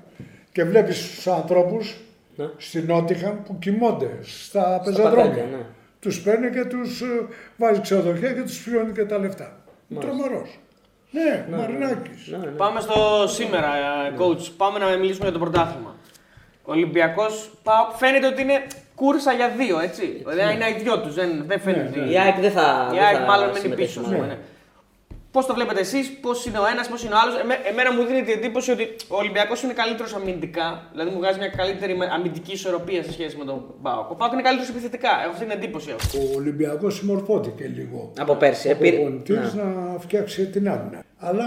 [0.52, 1.96] και βλέπεις τους ανθρώπους
[2.36, 2.44] Ναι.
[2.56, 5.44] στην Νότιχαμ που κοιμώνται στα παρκάκια, πεζοδρόμια.
[5.50, 5.58] ναι.
[6.00, 7.06] Τους παίρνει και τους ε,
[7.56, 9.56] βάζει ξενοδοχεία και τους πληρώνει και τα λεφτά.
[10.00, 10.58] Τρομερός.
[11.10, 12.26] Ναι, Μαρινάκης.
[12.26, 14.50] Ναι, Πάμε στο σήμερα, ε, coach.
[14.56, 15.94] Πάμε να μιλήσουμε για το πρωτάθλημα.
[16.64, 17.26] Ο Ολυμπιακό
[17.96, 18.62] φαίνεται ότι είναι
[18.94, 20.22] κούρσα για δύο, έτσι.
[20.28, 21.88] Δηλαδή είναι αειδιό Δεν, δεν φαίνεται.
[21.88, 22.12] ότι- Ναι.
[22.12, 22.88] Η ΑΕΚ δεν θα.
[22.92, 24.10] Η δεν ΑΕΚ θα μάλλον μένει συμμετέχει, πίσω.
[24.10, 24.26] μάλλον.
[24.26, 24.38] Ναι.
[25.32, 27.34] Πώς το βλέπετε εσείς, πώς είναι ο ένας, πώς είναι ο άλλος.
[27.70, 30.88] εμένα μου δίνει την εντύπωση ότι ο Ολυμπιακός είναι καλύτερος αμυντικά.
[30.92, 34.10] Δηλαδή μου βγάζει μια καλύτερη με- αμυντική ισορροπία σε σχέση με τον Πάοκ.
[34.10, 35.08] Ο Πάοκ είναι καλύτερος επιθετικά.
[35.22, 35.88] Έχω αυτή την εντύπωση.
[35.90, 36.18] έχω.
[36.32, 38.12] Ο Ολυμπιακός συμμορφώθηκε λίγο.
[38.18, 38.68] Από πέρσι.
[38.68, 39.62] Ο επήρε- προπονητής Ναι.
[39.62, 41.02] να φτιάξει την άμυνα.
[41.18, 41.46] Αλλά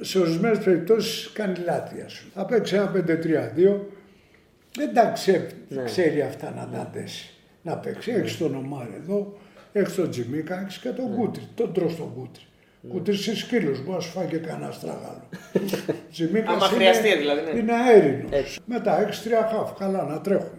[0.00, 2.00] σε ορισμένες περιπτώσεις κάνει λάθη.
[2.06, 2.32] ας πούμε.
[2.34, 3.86] Θα παίξει ένα 5-3-2.
[4.76, 5.82] Δεν τα ξέ- Ναι.
[5.84, 7.30] ξέρει αυτά να τα δέσει.
[7.62, 8.10] Να παίξει.
[8.10, 9.38] Έχει τον Ομάρ εδώ,
[9.72, 11.48] έχεις τον Τζιμίκα, έχει και τον Κούτρι.
[11.54, 12.42] Τον τρως τον Κούτρι.
[12.88, 15.22] Κούτρις είσαι σκύλος, μπορείς να σου φάει και κανένα στράγαλο.
[16.12, 17.58] Τζιμίκα Άμα χρειαστεί, δηλαδή, ναι.
[17.58, 18.58] Είναι αέρινος.
[18.64, 20.58] Μετά έχεις τρία χαφ, καλά να τρέχουν.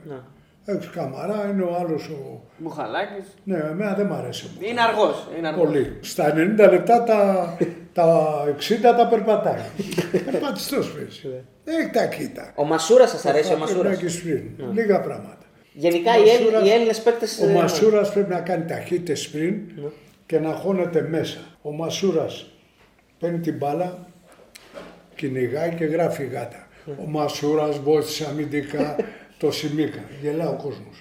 [0.66, 2.42] Έχεις καμαρά, είναι ο άλλος ο.
[2.58, 3.24] Μπουχαλάκη.
[3.44, 4.46] Ναι, εμένα δεν μ' αρέσει.
[4.46, 5.28] ο Είναι αργός.
[5.38, 5.66] Είναι αργός.
[5.66, 5.98] Πολύ.
[6.02, 7.58] Στα 90 λεπτά τα,
[7.94, 9.62] τα 60 τα περπατάει.
[10.32, 11.44] Περπατιστό παίζει.
[11.64, 12.52] Έχει ταχύτητα.
[12.56, 14.44] Ο Μασούρας σας αρέσει, ο Πρέπει Μασούρας; να έχεις πριν.
[14.74, 15.46] Λίγα πράγματα.
[15.80, 17.40] Γενικά Ο οι, Έλλη- Μασούρας- οι Έλληνες παίκτες.
[17.44, 19.56] Ο Μασούρας πρέπει να κάνει ταχύτητες πριν
[20.26, 21.40] και να χώνεται μέσα.
[21.62, 22.46] Ο Μασούρας
[23.20, 24.08] παίρνει την μπάλα,
[25.16, 26.68] κυνηγάει και γράφει γάτα.
[26.86, 28.96] Ο Μασούρας βοήθησε αμυντικά
[29.38, 30.00] το Σιμίκα.
[30.22, 30.98] Γελά ο κόσμος.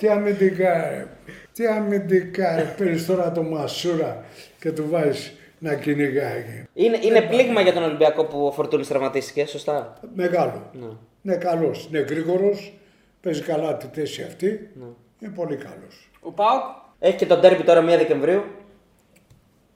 [0.00, 1.06] τι αμυντικά, ρε.
[1.52, 2.74] Τι αμυντικά, ρε.
[2.78, 4.24] Παίρνεις τώρα το Μασούρα
[4.60, 6.44] και του βάζεις να κυνηγάει.
[6.74, 10.70] Είναι, είναι πλήγμα για τον Ολυμπιακό που ο Φορτούνης τραυματίστηκε, σωστά; Μεγάλο.
[10.72, 10.86] Ναι.
[11.22, 11.88] Είναι καλός.
[11.90, 12.72] Είναι γρήγορος.
[13.22, 14.70] Παίζει καλά τη θέση αυτή.
[14.74, 14.84] Ναι.
[15.20, 16.10] Είναι πολύ καλός.
[16.20, 16.62] Ο Πάοκ;
[16.98, 18.42] Έχει και τον τέρμπι τώρα 1 Δεκεμβρίου.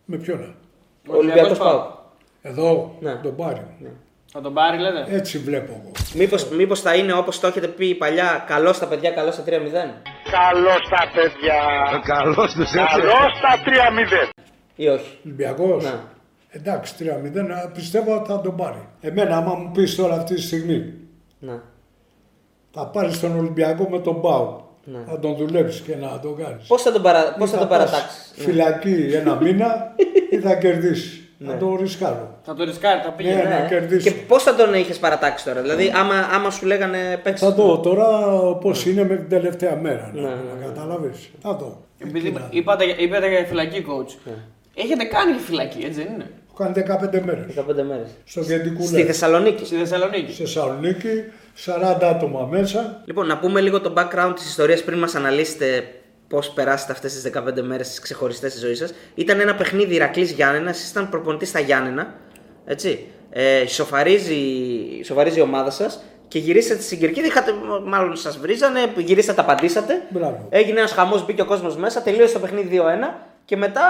[0.04, 0.38] Με ποιον.
[1.08, 1.90] Ο Ολυμπιακός Ολυμπιακός Πάοκ.
[2.42, 3.14] Εδώ Ναι.
[3.14, 3.66] τον πάρει.
[4.32, 5.90] Θα τον πάρει, λέτε; Έτσι βλέπω εγώ.
[6.14, 10.02] Μήπως, μήπως θα είναι όπως το έχετε πει παλιά, καλός στα παιδιά, καλός στα 3-0.
[10.30, 11.60] Καλός στα παιδιά.
[12.04, 14.28] Καλός τους Καλός στα 3-0.
[14.76, 15.18] Ή όχι.
[15.24, 15.94] Ολυμπιακός; Ναι.
[16.50, 18.88] Εντάξει, 3-0 α, πιστεύω ότι θα τον πάρει.
[19.00, 20.94] Εμένα, άμα μου πεις τώρα αυτή τη στιγμή,
[21.38, 21.60] Ναι.
[22.76, 24.61] Θα πάρεις τον Ολυμπιακό με τον Πάου.
[24.85, 24.99] Ναι.
[25.11, 26.66] Θα τον δουλέψεις και να τον κάνεις.
[26.66, 27.35] Πώς θα τον, παρα...
[27.38, 28.45] πώς θα τον παρατάξεις; Ναι.
[28.45, 29.95] Φυλακή ένα μήνα
[30.30, 31.21] ή θα κερδίσεις.
[31.47, 32.38] Θα το ρισκάρω.
[32.42, 33.28] Θα το ρισκάρει, θα πήγε.
[33.35, 33.49] Ναι, Ναι.
[33.49, 34.14] να Και κερδίσει.
[34.28, 37.45] πώς θα τον είχες παρατάξει τώρα; Δηλαδή άμα, άμα σου λέγανε παίξει.
[37.45, 38.06] Θα δω τώρα
[38.61, 40.11] πώς είναι με την τελευταία μέρα.
[40.14, 41.30] Ναι, να, ναι, να καταλάβεις.
[41.40, 41.83] Θα δω.
[41.99, 44.12] Επειδή Εκεί να- είπατε, είπατε για φυλακή, coach.
[44.25, 44.33] Ναι.
[44.75, 47.45] Έχετε κάνει και φυλακή, έτσι δεν είναι; Έχω κάνει 15 μέρες.
[47.54, 48.09] 15 μέρες.
[48.25, 49.64] Στο Κεντρικού Στη Θεσσαλονίκη.
[49.64, 50.33] Στη Θεσσαλονίκη.
[50.33, 51.09] Στη Θεσσαλονίκη,
[51.64, 53.02] 40 άτομα μέσα.
[53.04, 55.88] Λοιπόν, να πούμε λίγο το background της ιστορίας πριν μας αναλύσετε
[56.28, 58.92] πώς περάσετε αυτές τις 15 μέρες τις ξεχωριστές της ζωής σας.
[59.14, 62.14] Ήταν ένα παιχνίδι Ηρακλής Γιάννενας, εσείς ήταν προπονητής στα Γιάννενα,
[62.64, 63.06] έτσι.
[63.30, 64.36] Ε, σοφαρίζει,
[65.04, 67.52] σοφαρίζει η ομάδα σας και γυρίσατε στην Κυρκίδη, είχατε,
[67.85, 70.02] μάλλον σας βρίζανε, γυρίσατε, απαντήσατε.
[70.09, 70.46] Μπράβο.
[70.48, 73.83] Έγινε ένας χαμός, μπήκε ο κόσμος μέσα, τελείωσε το παιχνίδι 2-1 και μετά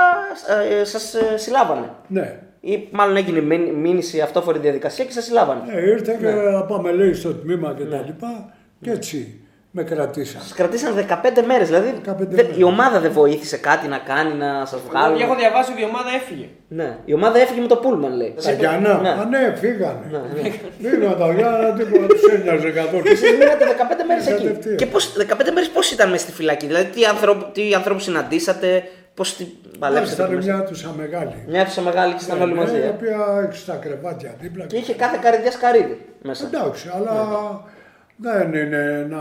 [0.81, 1.91] ε, σας ε, συλλάβανε.
[2.07, 2.41] Ναι.
[2.61, 5.61] Ή μάλλον έγινε μήν- μήνυση αυτόφορη διαδικασία και σας συλλάβανε.
[5.75, 9.41] Ναι, ήρθε και να πάμε λέει στο τμήμα και τα λοιπά και έτσι
[9.71, 10.41] με κρατήσαν.
[10.41, 11.67] Σας κρατήσαν 15 μέρες.
[11.67, 12.57] Δηλαδή 15 δε- μέρες.
[12.59, 15.85] η ομάδα δεν βοήθησε κάτι να κάνει, να σας Εγώ βγάλουν; έχω διαβάσει ότι η
[15.85, 16.47] ομάδα έφυγε.
[16.69, 16.97] Ναι.
[17.05, 18.35] Η ομάδα έφυγε με το Πούλμαν, λέει.
[18.45, 19.09] Τα Γιάννα, Ναι.
[19.09, 20.01] α ναι, φύγανε.
[20.11, 20.51] Ναι, ναι.
[20.91, 23.03] Φύγανε τα Γιάννα, τίποτα τους ένοιαζε καθόλου.
[23.07, 24.45] Εσείς μείνατε 15 μέρες εκεί.
[24.47, 24.77] Κατευθείαν.
[24.77, 28.83] Και πώς, 15 μέρες πώς ήταν μέσα στη φυλακή, Δηλαδή τι, ανθρώπου, τι ανθρώπους συναντήσατε,
[29.15, 29.37] πώς
[29.79, 30.23] την παλέψατε.
[30.23, 30.53] Ήταν εκεί μέσα.
[30.55, 31.35] μια αίθουσα μεγάλη.
[31.49, 32.77] Μια αίθουσα μεγάλη και ήταν όλοι Ναι, μαζί.
[32.77, 32.89] Η ε.
[32.97, 34.65] οποία έχει τα κρεβάτια δίπλα.
[34.67, 36.47] Και είχε κάθε καρδιά σκαρίδι μέσα.
[36.47, 37.15] Εντάξει, αλλά
[38.17, 39.21] δεν είναι να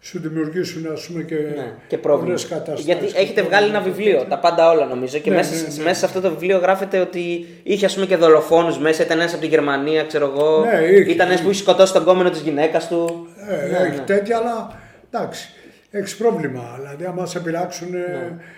[0.00, 2.24] σου δημιουργήσουν ας πούμε και, Ναι, και πρόβλημα.
[2.26, 2.84] πολλές καταστάσεις.
[2.84, 3.96] Γιατί και έχετε βγάλει ένα πρόβλημα.
[4.06, 5.18] βιβλίο, τα πάντα όλα νομίζω.
[5.18, 5.82] Και Ναι, μέσα, ναι, ναι.
[5.82, 9.02] μέσα σε αυτό το βιβλίο γράφεται ότι είχε ας πούμε και δολοφόνους μέσα.
[9.02, 10.64] Ήταν ένας από τη Γερμανία, ξέρω εγώ.
[10.64, 13.26] Ναι, είχε, ήταν ένας που είχε σκοτώσει τον κόμενο της γυναίκας του.
[13.48, 14.02] Ε, Ναι, έχει ναι.
[14.04, 14.72] τέτοια, αλλά
[15.10, 15.48] εντάξει.
[15.96, 16.74] Έχεις πρόβλημα.
[16.78, 17.88] Δηλαδή, άμα σε πειράξουν,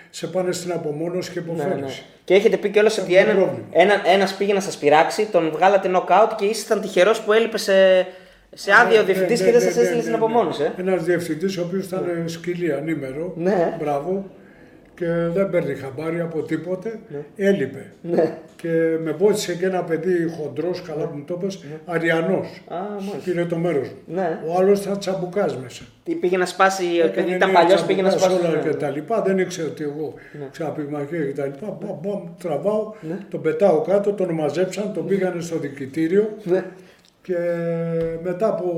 [0.09, 1.81] σε πάνε στην απομόνωση και Ναι, υποφέρει.
[1.81, 1.87] ναι.
[2.23, 3.59] Και έχετε πει κιόλας ότι ένα, πρόβλημα.
[3.71, 8.07] ένα, ένας πήγε να σας πειράξει, τον βγάλατε knockout και ήσασταν τυχερός που έλειπε σε,
[8.53, 10.63] σε άδεια ο διευθυντής και δεν σας έστειλε στην απομόνωση.
[10.63, 10.71] Ε.
[10.81, 13.33] Ένας διευθυντής ο οποίος ήταν σκυλί ανήμερο.
[13.35, 13.77] Ναι.
[13.79, 14.25] Μπράβο.
[14.99, 16.99] Και δεν παίρνει χαμπάρι από τίποτε.
[17.35, 17.91] Έλειπε.
[18.01, 18.37] Ναι.
[18.55, 18.69] Και
[19.03, 22.61] με βοήθησε και ένα παιδί χοντρός, καλά που μου το είπες, Αριανός.
[22.67, 23.17] Α, μάλιστα.
[23.23, 24.15] Πήρε το μέρος μου.
[24.15, 24.39] Ναι.
[24.47, 25.83] Ο άλλος ήταν τσαμπουκάς μέσα.
[26.03, 28.47] Τι πήγε να σπάσει, επειδή Έκανε ήταν νέα παλιός, πήγε να τσαμπουκάς σπάσει.
[28.53, 28.69] όλα ναι.
[28.69, 29.21] και τα λοιπά.
[29.21, 30.13] Δεν ήξερε ότι εγώ
[30.51, 31.77] ήξερα πυγμαχία και τα λοιπά.
[31.81, 33.17] Μπαμ, μπαμ, τραβάω, Ναι.
[33.29, 36.63] τον πετάω κάτω, τον μαζέψαν, τον πήγανε στο διοικητήριο Ναι.
[37.21, 37.35] και
[38.23, 38.69] μετά από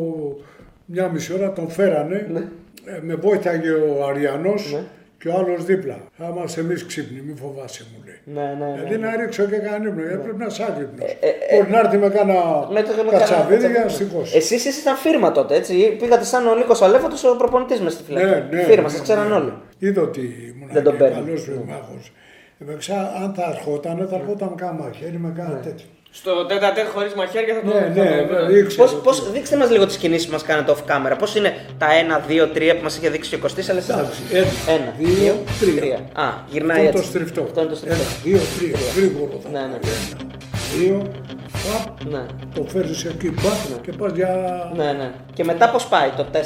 [0.85, 2.27] μια μισή ώρα τον φέρανε.
[2.31, 2.39] Ναι.
[2.85, 4.77] Ε, με βοήθαγε ο Αριανός
[5.19, 5.97] και ο άλλος δίπλα.
[6.17, 8.19] Θα είμαστε εμείς ξύπνοι, μην φοβάσαι μου λέει.
[8.35, 8.77] Ναι, ναι, ναι.
[8.79, 11.09] Γιατί να ρίξω και κανένα ύπνο, γιατί πρέπει να είσαι άγρυπνος.
[11.09, 12.33] ε, ε, Μπορεί να έρθει με κάνα
[12.75, 14.37] Με το με κατσαβίδι κανένα- για να σηκώσει.
[14.37, 15.95] Εσείς ήσασταν φίρμα τότε, έτσι.
[15.99, 18.25] Πήγατε σαν ο Νίκος Αλέφαντο ο προπονητής μες στη φυλακή.
[18.25, 18.63] Ναι, ναι.
[18.63, 19.33] Φίρμα, ναι, σας ξέραν ναι.
[19.35, 19.53] όλοι.
[19.79, 20.21] Είδα ότι
[20.55, 21.15] ήμουν Δεν τον παίρνει.
[21.25, 21.93] καλός βιομάχο.
[23.23, 25.85] αν θα ερχόταν, θα ερχόταν κάνα μαχαίρι με κάνα τέτοιο.
[26.11, 28.83] Στο τέταρτο χωρίς μαχαίρια θα το Ναι, ναι, ναι, δείξτε.
[29.03, 29.21] Πώς,
[29.57, 31.15] μας λίγο τις κινήσεις μας κάνετε off camera.
[31.19, 33.91] Πώς είναι τα 1, 2, 3 που μας είχε δείξει ο Κωστής, αλλά εσεί.
[34.65, 35.99] 1, 2, 3.
[36.13, 36.99] Α, γυρνάει αυτό.
[36.99, 37.41] Αυτό στριφτό.
[37.41, 38.03] Αυτό είναι το στριφτό.
[38.23, 38.75] 1, 2, 3.
[38.95, 39.41] Γρήγορο.
[39.51, 39.79] Ναι, ναι.
[40.79, 41.01] 2,
[41.65, 42.25] παπ, ναι.
[42.53, 43.77] το φέρνει εκεί μπακ ναι.
[43.81, 44.11] και πας.
[44.75, 45.11] Ναι, ναι.
[45.33, 46.37] Και μετά πώς πάει το 4-5.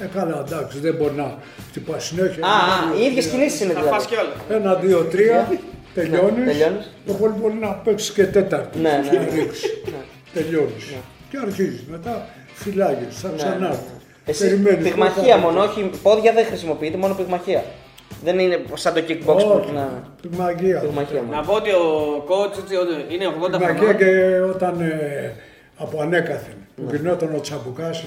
[0.00, 1.34] Ε, καλά, εντάξει, δεν μπορεί να
[1.68, 2.46] χτυπάς συνέχεια.
[2.46, 2.50] Α,
[3.00, 3.88] οι ίδιες κινήσεις είναι δηλαδή.
[3.88, 4.76] Θα κιόλα.
[4.76, 5.58] 1, 2, 3.
[5.94, 8.78] Τελειώνεις; Το πολύ μπορεί να παίξει και τέταρτο.
[8.78, 9.18] Ναι, ναι.
[9.18, 9.46] ναι.
[10.32, 10.90] Τελειώνεις.
[10.90, 11.00] Ναι.
[11.30, 13.36] Και αρχίζεις μετά φυλάγεις, σαν ναι.
[13.36, 14.00] ξανάρθεις.
[14.24, 17.64] Εσύ πυγμαχία μόνο, όχι πόδια δεν χρησιμοποιείται, μόνο πυγμαχία.
[18.24, 20.02] Δεν είναι σαν το kickbox που να.
[20.22, 20.82] Πυγμαχία.
[21.30, 22.72] Να πω ότι ο coach
[23.12, 23.58] είναι 80 χρονών.
[23.58, 25.32] Πυγμαχία και όταν ε,
[25.76, 28.04] από ανέκαθεν που γινόταν ο Τσαμπουκάς,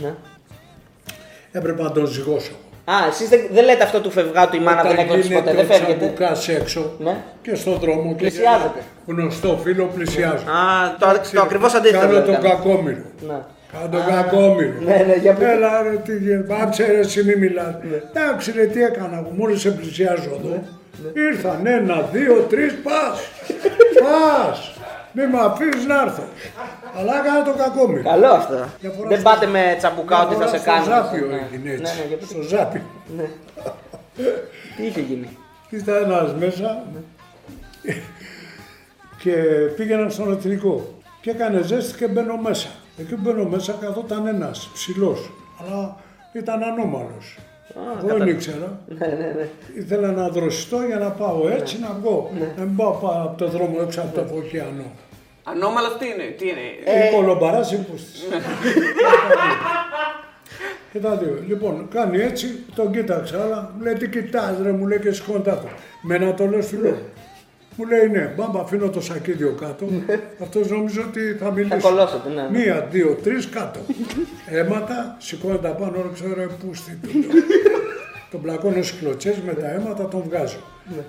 [1.52, 2.54] έπρεπε να τον ζυγώσω.
[2.86, 5.64] Α, εσείς δεν, δεν λέτε αυτό του φευγάτου η μάνα δεν Όταν έκλωψε γίνεται ποτέ,
[5.64, 5.98] δεν ο φεύγεται.
[6.14, 7.16] Τσαμπουκάς έξω Ναι.
[7.42, 8.72] και στον δρόμο και Πλησιάζεται.
[8.74, 10.44] για ένα γνωστό φίλο πλησιάζω.
[10.60, 12.00] Α, το, το ακριβώς αντίθετο.
[12.00, 12.56] Κάνω δηλαδή τον κάνει.
[12.56, 13.02] κακόμοιρο.
[13.28, 13.38] Ναι.
[13.74, 14.74] Κάνω τον κακόμοιρο.
[14.86, 15.52] Ναι, ναι, για πείτε.
[15.52, 17.74] Έλα ρε τι γίνεται, πάψε ρε εσύ μη μιλάς.
[18.14, 20.64] Εντάξει ρε τι έκανα εγώ, μόλις σε πλησιάζω εδώ.
[21.30, 23.20] Ήρθαν ένα, δύο, τρεις, πας.
[24.04, 24.73] πας.
[25.16, 26.24] Μη με αφήσεις να έρθω.
[26.98, 28.04] Αλλά έκανα τον κακόμοιρο.
[28.04, 28.54] Καλό αυτό.
[28.82, 30.86] Μια φορά Δεν στο- πάτε με τσαμπουκά Μια ότι θα φορά σε στο κάνει.
[30.86, 31.48] Ζάπιο Ναι.
[31.52, 32.00] έγινε Ναι, έτσι.
[32.00, 32.34] ναι, για πείτε.
[32.34, 32.82] Στο Ζάπιο.
[33.18, 33.28] Ναι.
[34.76, 35.38] Τι είχε γίνει;
[35.70, 36.84] Ήταν ένας μέσα
[39.18, 39.32] και
[39.76, 40.94] πήγαινα στον εθνικό.
[41.22, 42.68] Και έκανε ζέστη και μπαίνω μέσα.
[42.98, 45.96] Εκεί που μπαίνω μέσα καθόταν ένας ψηλός, αλλά
[46.34, 47.38] ήταν ανώμαλος.
[47.76, 48.80] Εγώ δεν ήξερα.
[48.88, 49.48] Ναι, ναι, ναι.
[49.76, 52.32] Ήθελα να δροσιστώ για να πάω έτσι να βγω.
[52.58, 54.92] Να μην πάω πά- από το δρόμο έξω από το Φωκιανό.
[55.44, 58.24] Ανώμαλο τι είναι, τι είναι; Ε, κολομπαράς υπούστης.
[60.92, 61.44] Και τα δύο.
[61.48, 65.58] Λοιπόν, κάνει έτσι, τον κοίταξα, αλλά μου λέει τι κοιτάς ρε, μου λέει και σηκώντα
[65.60, 65.68] το.
[66.02, 66.98] Με να το λες φιλό.
[67.76, 69.86] Μου λέει ναι, μπαμπα αφήνω το σακίδιο κάτω.
[70.42, 71.80] Αυτός νόμιζε ότι θα μιλήσει.
[71.82, 72.60] κολλώσετε, ναι, ναι.
[72.60, 73.80] Μία, δύο, τρεις κάτω.
[74.50, 77.10] Αίματα, σηκώνεται πάνω, όλα ξέρω ρε πούστη του.
[78.32, 80.58] τον πλακώνω στις κλωτσές, με τα αίματα τον βγάζω.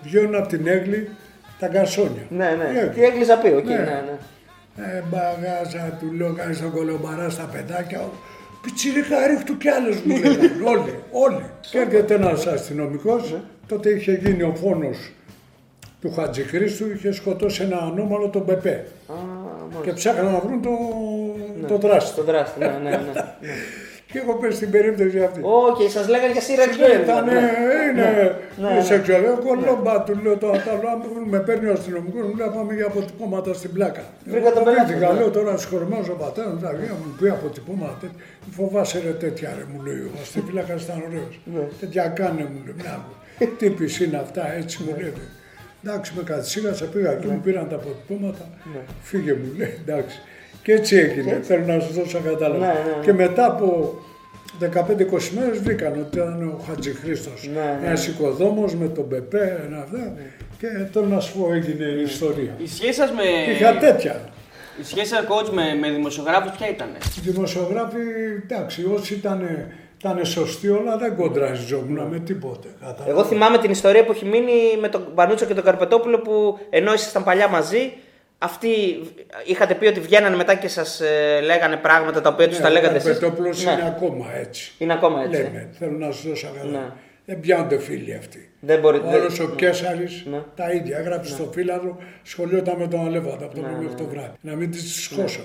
[0.03, 1.09] Βγαίνουν από την έγκλη
[1.59, 2.23] τα γκασόνια.
[2.29, 2.79] Ναι, Η ναι.
[2.81, 2.95] έγκλη.
[2.95, 3.75] Τι έγκλειζα πει, οκ, Ναι.
[3.75, 4.17] ναι, ναι.
[4.77, 8.01] Ε, μπαγάζα, του λέω, κάνεις τον κολομπαρά στα παιδάκια.
[8.63, 11.45] Πιτσιρίκα, ρίχτου κι άλλες μου λέγανε, όλοι, όλοι.
[11.71, 13.35] Και έρχεται ένας αστυνομικός,
[13.67, 14.97] τότε είχε γίνει ο φόνος
[16.05, 18.85] του Χατζηχρήστου, είχε σκοτώσει ένα ανώμαλο τον Πεπέ.
[19.83, 20.71] και ψάχναν να βρουν το,
[21.69, 22.17] το δράστη.
[22.17, 23.13] Το δράστη, ναι, ναι, ναι.
[24.13, 25.41] Και έχω πέσει στην περίπτωση αυτή.
[25.43, 26.65] Οκ, σας λέγανε για σειρά
[27.03, 27.33] Ήταν, ναι.
[27.91, 28.83] είναι Ναι, ναι.
[28.83, 30.99] σεξουαλικό κολόμπα, του λέω το άλλο, αν
[31.33, 34.03] με παίρνει ο αστυνομικός, μου λέει πάμε για αποτυπώματα στην πλάκα.
[34.25, 35.19] Βρήκα τον Εγώ πελάτη, φοβήθηκα, ναι.
[35.19, 38.19] λέω τώρα συγχωρεμένος ο πατέρας μου, τα γεια μου πει αποτυπώματα τέτοια.
[38.47, 41.35] Μη φοβάσαι ρε τέτοια ρε, μου λέει ο αστυνομικό ήταν ωραίος.
[41.55, 41.65] Ναι.
[41.81, 42.95] Τέτοια κάνε μου λέει, μια
[43.59, 45.13] τύπης είναι αυτά, έτσι μου λέει.
[45.87, 48.49] Εντάξει, με καθυσίχασα, πήγα εκεί, μου πήραν τα αποτυπώματα,
[49.03, 50.19] φύγε μου λέει, εντάξει.
[50.63, 52.67] Και έτσι έγινε, θέλω να σου δώσω κατάλαβα.
[52.67, 53.05] Ναι, ναι, ναι.
[53.05, 53.99] Και μετά από
[54.61, 54.67] 15-20
[55.35, 57.49] μέρες βρήκαν ότι ήταν ο Χατζηχρήστος.
[57.55, 57.87] Ναι, ναι.
[57.87, 60.15] Ένας οικοδόμος με τον Πεπέ, ένα αυτά.
[60.59, 62.55] Και τώρα να σου πω έγινε η ιστορία.
[62.59, 63.53] Η σχέση σας με...
[63.53, 64.21] Είχα τέτοια.
[64.81, 66.89] Η σχέση σας coach με, με δημοσιογράφους ποια ήταν.
[67.17, 67.99] Οι δημοσιογράφοι,
[68.43, 69.49] εντάξει, όσοι ήταν,
[70.11, 72.69] ήταν σωστοί όλα, δεν κοντραζιζόμουν με τίποτε.
[72.81, 73.07] κατάλαβες.
[73.07, 76.93] Εγώ θυμάμαι την ιστορία που έχει μείνει με τον Πανούτσο και τον Καρπετόπουλο που ενώ
[76.93, 77.93] ήσασταν παλιά μαζί,
[78.39, 78.69] αυτοί
[79.45, 81.01] είχατε πει ότι βγαίνανε μετά και σας
[81.43, 83.11] λέγανε πράγματα τα οποία τους τα λέγατε εσείς.
[83.11, 84.73] Ο Πετόπουλος είναι ακόμα έτσι.
[84.79, 85.43] Είναι ακόμα έτσι.
[85.43, 86.71] Λέμε, θέλω να σου δώσω αγαλά.
[86.71, 86.85] Ναι.
[87.27, 88.51] Δεν πιάνονται φίλοι αυτοί.
[88.61, 89.55] Δεν μπορεί- Ο δεν- άλλος ο ναι.
[89.55, 90.39] Κέσαρης Ναι.
[90.57, 90.99] τα ίδια.
[90.99, 94.09] Έγραψε στο φύλαδο, σχολιόταν με τον Αλέβαντα από το Ναι, πρωί ναι, μέχρι το ναι.
[94.09, 94.37] βράδυ.
[94.41, 95.41] Να μην τις σχώσω.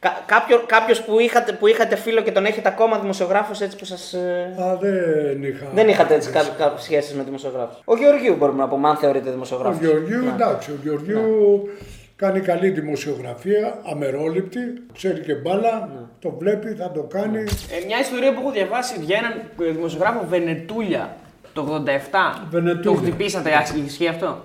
[0.00, 3.84] Κα- κάποιο, κάποιος που, είχατε, που είχατε φίλο και τον έχετε ακόμα δημοσιογράφος έτσι που
[3.84, 4.12] σας...
[4.12, 5.66] ε, Α, δεν είχα.
[5.74, 7.76] Δεν είχατε έτσι κα, κα, σχέσεις με δημοσιογράφους.
[7.84, 9.78] Ο Γεωργίου μπορούμε να πούμε, αν θεωρείτε Ο δημοσιογράφος.
[9.80, 10.30] Γεωργίου, Ναι.
[10.30, 11.68] εντάξει, ο Γεωργίου
[12.16, 14.60] κάνει καλή δημοσιογραφία, αμερόληπτη,
[14.94, 16.00] ξέρει και μπάλα, Ναι.
[16.20, 17.38] το βλέπει, θα το κάνει.
[17.40, 19.32] Ε, μια ιστορία που έχω διαβάσει για έναν
[19.68, 21.16] ε, δημοσιογράφο Βενετούλια
[21.52, 22.42] το 87.
[22.50, 22.82] Βενετούλια.
[22.82, 24.44] Το χτυπήσατε, άσχη, ισχύει αυτό;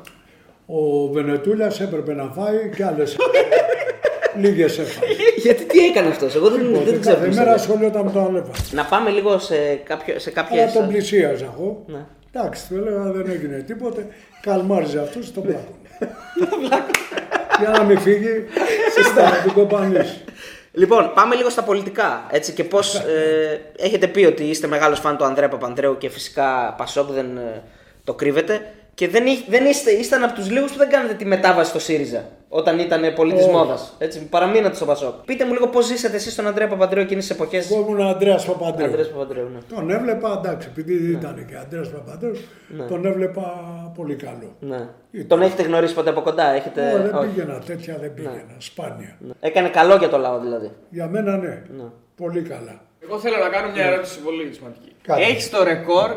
[0.65, 3.15] Ο Βενετούλιας έπρεπε να φάει και άλλες
[4.37, 5.13] λίγες έφαγε.
[5.45, 7.15] Γιατί τι έκανε αυτός, εγώ δεν, δεν Κάθε ξέρω.
[7.15, 7.53] την μέρα ιστορία.
[7.53, 8.57] ασχολιόταν με τον Αλέβαντα.
[8.71, 10.73] Να πάμε λίγο σε, κάποιο, σε Αλλά κάποιες...
[10.73, 11.83] τον πλησίαζα εγώ.
[11.87, 12.05] Ναι.
[12.33, 14.07] Εντάξει, του έλεγα δεν έγινε τίποτε.
[14.41, 15.75] Καλμάριζε αυτούς τον πλάκο.
[17.59, 18.45] Για να μην φύγει,
[19.15, 20.21] να την κοπανίσει.
[20.71, 22.27] Λοιπόν, πάμε λίγο στα πολιτικά.
[22.31, 26.73] Έτσι, και πώς ε, έχετε πει ότι είστε μεγάλος φαν του Ανδρέα Παπανδρέου και φυσικά
[26.77, 27.63] Πασόκ δεν ε,
[28.03, 28.73] το κρύβετε.
[28.95, 31.79] Και δεν, εί- δεν είστε, ήσταν από τους λίγους που δεν κάνετε τη μετάβαση στο
[31.79, 33.49] ΣΥΡΙΖΑ όταν ήταν πολύ τη Όχι.
[33.51, 33.97] μόδας.
[34.29, 35.13] Παραμείνατε στο Πασόκ.
[35.25, 37.71] Πείτε μου λίγο πώς ζήσατε εσείς τον Ανδρέα Παπανδρέου εκείνες τις εποχές.
[37.71, 38.85] Εγώ ήμουν ο Ανδρέας Παπαντρέου.
[38.85, 39.75] Ανδρέας Παπανδρέου, ναι.
[39.75, 42.35] Τον έβλεπα, εντάξει, επειδή ήταν και Ανδρέας Παπαντρέου,
[42.77, 42.83] Ναι.
[42.83, 43.43] τον έβλεπα
[43.95, 44.55] πολύ καλό.
[44.59, 44.87] ναι.
[45.11, 45.27] Ήταν.
[45.27, 46.81] Τον έχετε γνωρίσει ποτέ από κοντά, έχετε.
[46.93, 47.27] Ω, δεν όχι.
[47.27, 49.15] πήγαινα, τέτοια δεν πήγαινα, σπάνια.
[49.19, 49.31] Ναι.
[49.39, 50.71] Έκανε καλό για το λαό δηλαδή.
[50.89, 51.83] Για μένα ναι, Ναι.
[52.15, 52.81] πολύ καλά.
[53.03, 54.91] Εγώ θέλω να κάνω μια ερώτηση πολύ σημαντική.
[55.01, 55.21] Κάνε.
[55.23, 56.09] Έχεις το ρεκόρ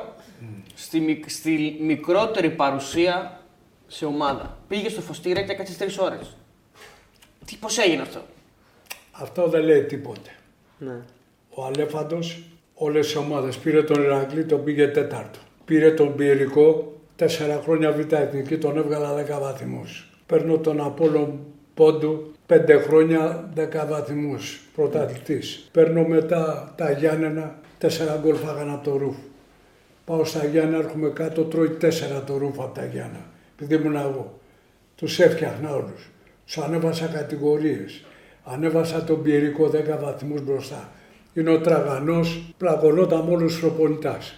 [0.78, 3.40] στη, μικ- στη μικρότερη παρουσία
[3.86, 4.56] σε ομάδα.
[4.68, 6.36] Πήγε στο Φωστήρα και έκατσε τρεις ώρες.
[7.44, 8.20] Τι, πώς έγινε αυτό;
[9.12, 10.30] Αυτό δεν λέει τίποτε.
[10.78, 11.00] Ναι.
[11.50, 12.42] Ο Αλέφαντος
[12.74, 15.38] όλες οι ομάδες πήρε τον Ηρακλή, τον πήγε τέταρτο.
[15.64, 20.10] Πήρε τον Πιερικό, τέσσερα χρόνια β' εθνική, τον έβγαλα 10 βαθμούς.
[20.26, 21.38] Παίρνω τον Απόλλων
[21.74, 25.68] Πόντου, πέντε χρόνια 10 βαθμούς, πρωταθλητής.
[25.72, 29.16] Παίρνω μετά τα Γιάννενα, τέσσερα γκολ φάγανε από το ρούφ.
[30.08, 33.26] Πάω στα Γιάννα, έρχομαι κάτω, τρώει τέσσερα το ρούφα από τα Γιάννα.
[33.54, 34.38] Επειδή ήμουν εγώ.
[34.94, 36.10] Τους έφτιαχνα όλους.
[36.44, 38.04] Τους ανέβασα κατηγορίες.
[38.44, 40.88] Ανέβασα τον Πιερικό 10 βαθμούς μπροστά.
[41.34, 44.34] Είναι ο Τραγανός, πλακωνόταν με όλους τους προπονητάς.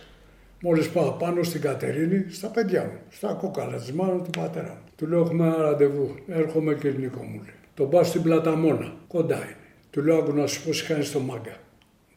[0.61, 4.91] Μόλις πάω πάνω στην Κατερίνη, στα παιδιά μου, στα κόκαλα της μάνας του πατέρα μου.
[4.97, 6.15] Του λέω: Έχουμε ένα ραντεβού.
[6.29, 7.55] Έρχομαι και Νίκο μου λέει.
[7.75, 9.57] Τον πάω στην Πλαταμόνα, κοντά είναι.
[9.91, 11.57] Του λέω: Άκου να σου πω, κάνει το μάγκα.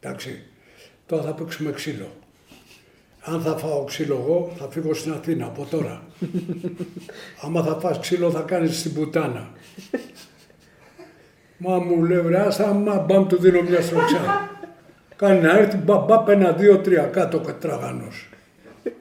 [0.00, 0.42] Εντάξει,
[1.06, 2.08] τώρα θα παίξουμε ξύλο.
[3.26, 6.02] Αν θα φάω ξύλο εγώ, θα φύγω στην Αθήνα από τώρα.
[7.44, 9.50] Άμα θα φας ξύλο, θα κάνεις την πουτάνα.
[11.56, 14.50] Μα μου λέει, ρε, άστα, μα μπαμ, του δίνω μια στροξά.
[15.16, 18.28] Κάνει να έρθει, μπαμ, μπαμ, ένα, δύο, τρία κάτω ο τραγανός.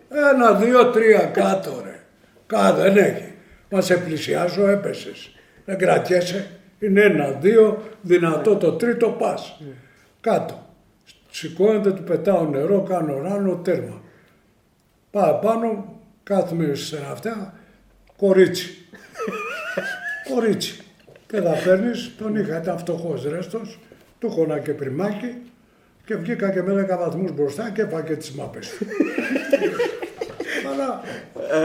[0.09, 1.99] Ένα, δύο, τρία κάτω, ρε.
[2.45, 3.33] Κάτω, δεν έχει.
[3.69, 5.35] Μα σε πλησιάζω, έπεσες.
[5.65, 6.49] Δεν κρατιέσαι.
[6.79, 9.61] Είναι ένα, δύο, δυνατό το τρίτο πας.
[10.21, 10.67] Κάτω.
[11.31, 14.01] Σηκώνεται, του πετάω νερό, κάνω ράνο, τέρμα.
[15.13, 15.85] Πάω πάνω,
[16.23, 17.53] κάθομαι σε αυτά,
[18.17, 18.85] κορίτσι.
[20.33, 20.79] κορίτσι.
[21.27, 23.79] Και θα παίρνει, τον είχα, ήταν φτωχός ρέστος,
[24.19, 25.35] του χώνα και πριμάκι
[26.05, 28.85] και βγήκα και με 10 βαθμούς μπροστά και είπα και τις μάπες του.
[30.73, 31.01] αλλά,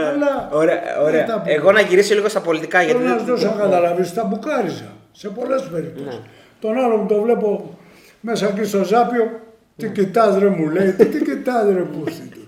[0.09, 1.25] αλλά, Ωραία, ωραία.
[1.25, 2.97] τα που- Εγώ να γυρίσω λίγο στα πολιτικά γιατί.
[2.97, 6.21] Θέλω να δεν- σου δώσω να καταλάβεις, τα μπουκάριζα σε πολλές περιπτώσεις.
[6.61, 7.77] Τον άλλο που το βλέπω
[8.21, 9.39] μέσα εκεί στο Ζάπιο,
[9.77, 12.39] τι κοιτάς ρε μου λέει, τι, τι κοιτάς ρε πούστη του.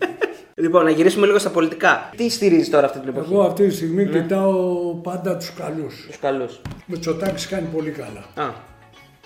[0.55, 2.09] Λοιπόν, να γυρίσουμε λίγο στα πολιτικά.
[2.15, 4.53] Τι στηρίζει τώρα αυτή την εποχή; Εγώ αυτή τη στιγμή κοιτάω
[4.95, 6.05] πάντα τους καλούς.
[6.07, 6.61] Τους καλούς.
[6.85, 8.47] Με Τσοτάκης κάνει πολύ καλά.
[8.47, 8.53] Α,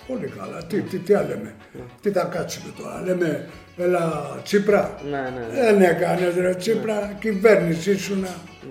[0.08, 0.64] Πολύ καλά.
[0.64, 1.54] Τι, τι, τι άλλο λέμε;
[2.00, 4.94] Τι θα κάτσουμε τώρα; Λέμε, έλα Τσίπρα.
[5.10, 5.60] ναι, ναι.
[5.60, 8.28] Δεν έκανε ρε Τσίπρα, κυβέρνηση σου να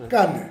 [0.07, 0.49] κάνε.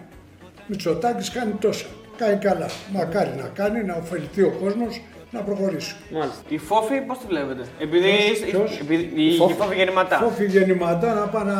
[0.67, 1.87] Μητσοτάκης κάνει τόσα.
[2.17, 2.67] Κάνει καλά.
[2.93, 5.01] Μακάρι να κάνει, να ωφεληθεί ο κόσμος,
[5.35, 5.94] να προχωρήσει.
[6.11, 6.40] Μάλιστα.
[6.49, 8.11] Η φόφη πώς τη βλέπετε; Επειδή.
[8.51, 9.55] Ποιος; επειδή η, η Φόφη.
[9.55, 10.16] φόφη γεννηματά.
[10.18, 11.59] Φόφη γεννηματά να πάει να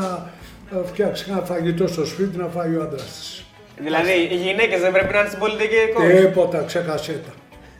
[0.75, 3.45] ε, φτιάξει ένα φαγητό στο σπίτι να φάει ο άντρας της.
[3.79, 6.11] Δηλαδή οι γυναίκες δεν πρέπει να είναι στην πολιτική εικόνα.
[6.21, 7.33] Τίποτα, ξέχασέ τα.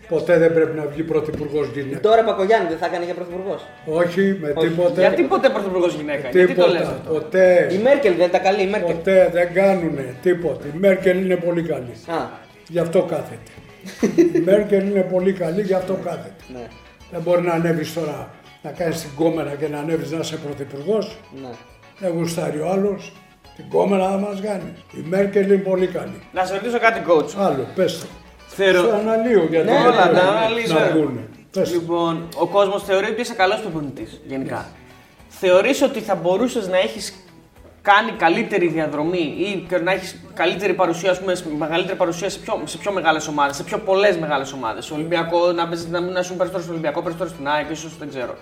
[0.09, 2.01] Ποτέ δεν πρέπει να βγει πρωθυπουργός γυναίκα.
[2.01, 3.67] Τώρα Πακογιάννη δεν θα έκανε για πρωθυπουργός.
[3.87, 5.01] Όχι, με τίποτε.
[5.01, 6.97] Γιατί ποτέ πρωθυπουργός γυναίκα; Γιατί το λες Τίποτα.
[6.97, 7.69] αυτό; Ποτέ.
[7.73, 8.95] Η Μέρκελ δεν ήταν καλή, η Μέρκελ.
[8.95, 10.67] Ποτέ δεν κάνουνε τίποτα.
[10.67, 11.93] Η Μέρκελ είναι πολύ καλή.
[12.07, 12.17] Α,
[12.69, 13.51] Γι' αυτό κάθεται.
[14.35, 16.35] Η Μέρκελ είναι πολύ καλή, γι' αυτό κάθεται.
[16.53, 16.67] ναι,
[17.11, 18.31] Δεν μπορεί να ανέβεις τώρα
[18.63, 21.17] να κάνεις την κόμενα και να ανέβεις να είσαι πρωθυπουργός.
[21.43, 21.49] ναι.
[21.99, 23.13] Δεν γουστάρει ο άλλος.
[23.57, 24.73] Την κόμενα θα μας κάνεις.
[24.93, 26.23] Η Μέρκελ είναι πολύ καλή.
[26.33, 27.35] Να σε ρωτήσω κάτι, coach.
[27.39, 28.07] Άλλο, πες το.
[28.47, 28.79] Θεωρώ.
[28.79, 30.75] Στο αναλύω γιατί Ναι, δεν όλα πρέπει τα να- αναλύσω.
[30.79, 31.21] να βγούνε.
[31.51, 31.75] Πες το.
[31.75, 34.67] Λοιπόν, ο κόσμος θεωρεί ότι είσαι καλός προπονητής γενικά.
[35.29, 37.24] Θεωρείς ότι θα μπορούσες να έχεις
[37.91, 42.61] κάνει καλύτερη διαδρομή ή και να έχεις καλύτερη παρουσία, ας πούμε, μεγαλύτερη παρουσία σε πιο,
[42.65, 44.91] σε πιο μεγάλες ομάδες, σε πιο πολλές μεγάλες ομάδες.
[44.91, 48.35] Ολυμπιακό, να, παίζεις- να, να ήσουν περισσότερο στον Ολυμπιακό, περισσότερο στην ΑΕΚ, ίσως δεν ξέρω.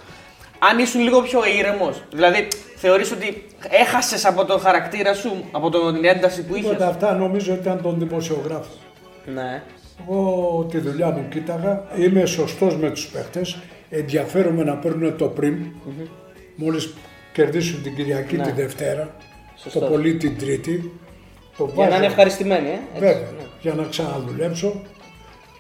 [0.71, 5.93] Αν ήσουν λίγο πιο ήρεμος, δηλαδή θεωρείς ότι έχασες από το χαρακτήρα σου, από το-
[5.93, 8.71] την ένταση που είχες; Τίποτα αυτά νομίζω ότι ήταν τον δημοσιογράφο.
[9.35, 9.63] ναι.
[10.09, 13.59] Εγώ τη δουλειά μου κοίταγα, είμαι σωστός με τους παίχτες,
[13.91, 15.65] ενδιαφέρομαι να παίρνουν το πριμ,
[16.57, 16.95] μόλις
[17.33, 18.43] κερδίσουν την Κυριακή Ναι.
[18.43, 19.15] τη Δευτέρα,
[19.63, 19.81] Σωστό.
[19.81, 20.93] το πολύ την Τρίτη.
[21.57, 22.99] Το για να είναι ευχαριστημένοι, ε.
[22.99, 23.45] Βέβαια, ναι.
[23.61, 24.83] για να ξαναδουλέψω.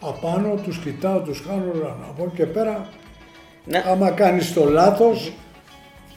[0.01, 1.97] Απάνω τους κοιτάω, τους κάνω.
[2.09, 2.89] Από εκεί και πέρα,
[3.65, 3.83] ναι.
[3.87, 5.33] άμα κάνεις το λάθος,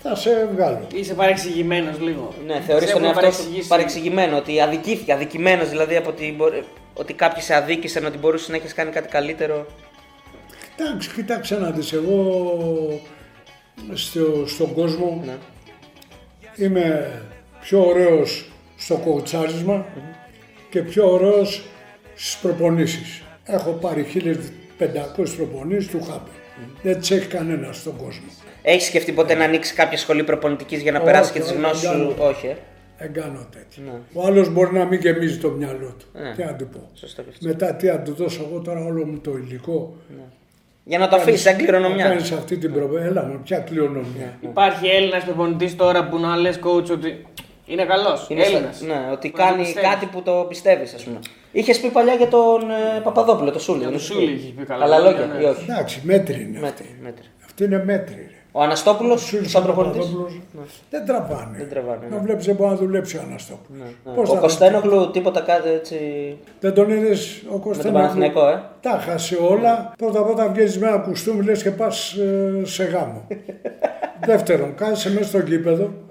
[0.02, 0.88] θα σε βγάλω.
[0.94, 2.34] Είσαι παρεξηγημένος λίγο.
[2.46, 3.30] Ναι, θεωρείς τον εαυτό
[3.68, 6.38] παρεξηγημένο, ότι αδικήθηκε, αδικημένος δηλαδή από ότι,
[6.94, 9.66] ότι κάποιοι σε αδίκησαν, ότι μπορούσε να έχεις κάνει κάτι καλύτερο.
[10.76, 13.02] Κοιτάξτε, κοιτάξτε να δεις, εγώ
[13.94, 15.36] στο, στον κόσμο ναι.
[16.56, 17.12] είμαι
[17.66, 19.86] πιο ωραίος στο κοουτσάρισμα
[20.70, 21.64] και πιο ωραίος
[22.16, 23.22] στις προπονήσεις.
[23.46, 26.30] Έχω πάρει 1500 προπονήσεις του Χάπη.
[26.82, 28.26] Δεν τις έχει κανένα στον κόσμο.
[28.62, 31.58] Έχεις σκεφτεί ποτέ να ανοίξεις κάποια σχολή προπονητικής για να Όχι, περάσεις και τις όχι,
[31.58, 32.30] γνώσεις δεν σου; κάνω.
[32.30, 32.56] Όχι, ε;
[32.98, 33.84] Δεν κάνω τέτοια.
[33.84, 33.92] Ναι.
[34.14, 36.06] Ο άλλος μπορεί να μην γεμίζει το μυαλό του.
[36.20, 36.34] Ναι.
[36.36, 36.90] Τι να του πω.
[36.94, 37.48] Σωστό και αυτό.
[37.48, 39.96] Μετά τι να του δώσω εγώ τώρα όλο μου το υλικό.
[40.84, 42.06] Για να το αφήσεις σαν Να κληρονομιά.
[42.08, 43.08] κάνεις αυτή την προπονήση.
[43.08, 44.38] Έλα μου, ποια κληρονομιά.
[44.42, 47.26] Υπάρχει Έλληνας προπονητής τώρα που να λες coach ότι
[47.66, 48.26] είναι καλός.
[48.30, 48.78] Είναι Έλληνας.
[48.78, 49.90] σαν- Ναι, ότι Που το κάνει πιστεύεις.
[49.90, 51.20] κάτι που το πιστεύεις, ας πούμε.
[51.52, 53.78] Είχες πει παλιά για τον ε, Παπαδόπουλο, το Σούλη.
[53.78, 55.42] Για δεν τον σου Σούλη είχε πει καλά Καλά λόγια, λόγια, ναι.
[55.44, 55.66] ή όχι.
[55.72, 56.60] Εντάξει, μέτρη είναι.
[56.60, 57.26] Μέτρη, μέτρη.
[57.46, 58.16] Αυτή είναι μέτρη.
[58.16, 58.30] ρε.
[58.58, 60.42] Ο Αναστόπουλος, Σούλης σαν ο προπονητής; Παπαδόπουλος,
[60.90, 61.58] Δεν τραβάνε.
[61.58, 62.16] Δεν τραβάνε, ναι.
[62.16, 63.88] Να βλέπεις δεν μπορεί να δουλέψει ο Αναστόπουλος.
[64.16, 65.98] Πώς Ο θα Κωστένογλου, τίποτα κάτι έτσι.
[66.60, 67.94] Δεν τον είδες ο Με Κωνσταντίνο.
[67.94, 69.94] τον Παναθηναϊκό, ε; Τα χάσε όλα.
[69.98, 72.16] Πρώτα απ' όλα βγαίνεις με ένα κουστούμι λες και πας
[72.64, 73.28] σε γάμο.
[74.30, 75.40] Δεύτερον, κάθεσαι μέσα στο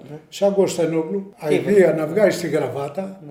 [0.05, 3.21] γήπεδο, σαν Κωνσταντινόγλου, αηδία να βγάζει τη γραβάτα,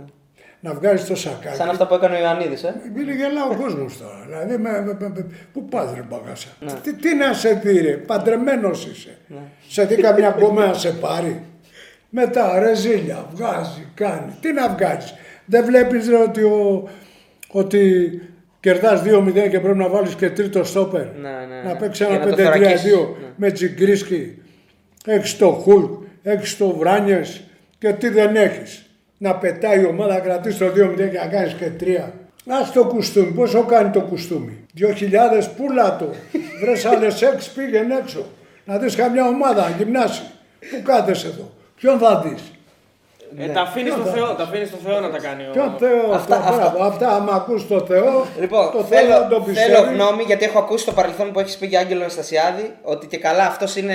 [0.61, 1.57] να βγάζει το σακάκι.
[1.57, 2.75] Σαν αυτά που έκανε ο Ιωαννίδης, ε.
[2.95, 4.23] Μίλη γελά ο κόσμος τώρα.
[4.27, 6.73] Δηλαδή, με, με, με- με- πού πας ρε μπαγάσα; Ναι.
[6.83, 9.17] Τι, τι να σε δει, ρε, παντρεμένος είσαι.
[9.69, 11.43] Σε δει καμιά κόμμα να σε πάρει;
[12.11, 14.33] Μετά ρεζίλια, βγάζει, κάνει.
[14.41, 15.15] Τι να βγάζεις;
[15.47, 16.89] Δεν βλέπεις ότι, ο,
[17.51, 18.11] ότι
[18.61, 21.79] κερδάς 2-0 και πρέπει να βάλεις και τρίτο στόπερ; Ναι, ναι, Να ναι.
[21.79, 22.93] παίξει Για ένα να το 5-3-2 θωρακίσεις.
[22.95, 23.05] Ναι.
[23.37, 24.39] με Τζιγκρίσκι.
[25.07, 25.85] Έχεις το Χουλ,
[26.25, 27.41] έχεις το Βράνιες
[27.79, 28.87] και τι δεν έχεις.
[29.19, 32.13] Να πετάει η ομάδα, να κρατήσει το 2-0 και να κάνεις και 3.
[32.47, 36.15] Α το κουστούμι, πόσο κάνει το κουστούμι; 2.000 πουλά το.
[36.61, 37.13] Βρε άλλε 6
[37.55, 38.27] πήγαινε έξω.
[38.65, 40.23] Να δεις καμιά ομάδα, γυμνάσι.
[40.71, 42.43] Πού κάθεσαι εδώ; Ποιον θα δεις;
[43.39, 45.43] Ε, τα αφήνεις στο Θεό, τα αφήνεις στο Θεό να τα κάνει.
[45.43, 46.15] ο- Ποιον Θεό.
[46.15, 49.75] Αυτά- Αυτά, αυτά, αυτά άμα ακούς το Θεό, Λοιπόν, το Θεό θέλω, δεν το πιστεύεις.
[49.77, 53.19] θέλω γνώμη γιατί έχω ακούσει το παρελθόν που έχεις πει για Άγγελο Αναστασιάδη ότι και
[53.19, 53.95] καλά αυτός είναι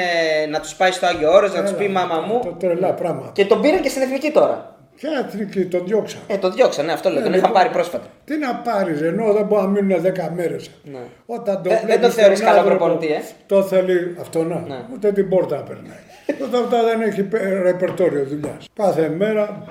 [0.49, 2.55] να τους πάει στο Άγιο Όρος, να τους πει μάμα Το μου.
[2.59, 3.29] τρελά πράγματα.
[3.33, 4.73] Και τον πήραν και στην εθνική τώρα.
[4.99, 6.17] Ποια εθνική τον διώξα.
[6.27, 7.17] Ε, τον διώξαν, ναι, αυτό λέω.
[7.17, 7.61] Ναι, τον είχα λοιπόν.
[7.61, 8.07] πάρει πρόσφατα.
[8.25, 10.69] Τι να πάρεις, ενώ δεν μπορεί να μείνουν 10 μέρες.
[10.83, 10.99] Ναι.
[11.25, 14.43] Όταν το Δεν- δεν βλέπεις το θεωρείς τον καλό άνθρωπο, προπονητή, ε; Το θέλει αυτό
[14.43, 14.59] να.
[14.67, 14.79] Ναι.
[14.93, 16.03] Ούτε την πόρτα περνάει.
[16.43, 18.65] Ούτε αυτά δεν έχει πε- ρεπερτόριο δουλειάς.
[18.73, 19.63] Κάθε μέρα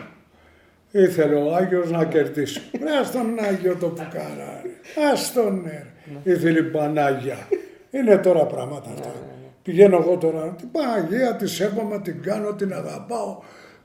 [0.91, 2.61] ήθελε ο Άγιος να κερδίσει.
[2.81, 4.71] Βρε στον Άγιο το πουκαράρι.
[4.97, 5.85] Α τον ναι.
[6.33, 7.37] Ήθελε η Πανάγια.
[7.91, 9.13] Είναι τώρα πράγματα αυτά.
[9.63, 13.39] Πηγαίνω εγώ τώρα, την Παναγία τη σέβομαι, την κάνω, την αγαπάω.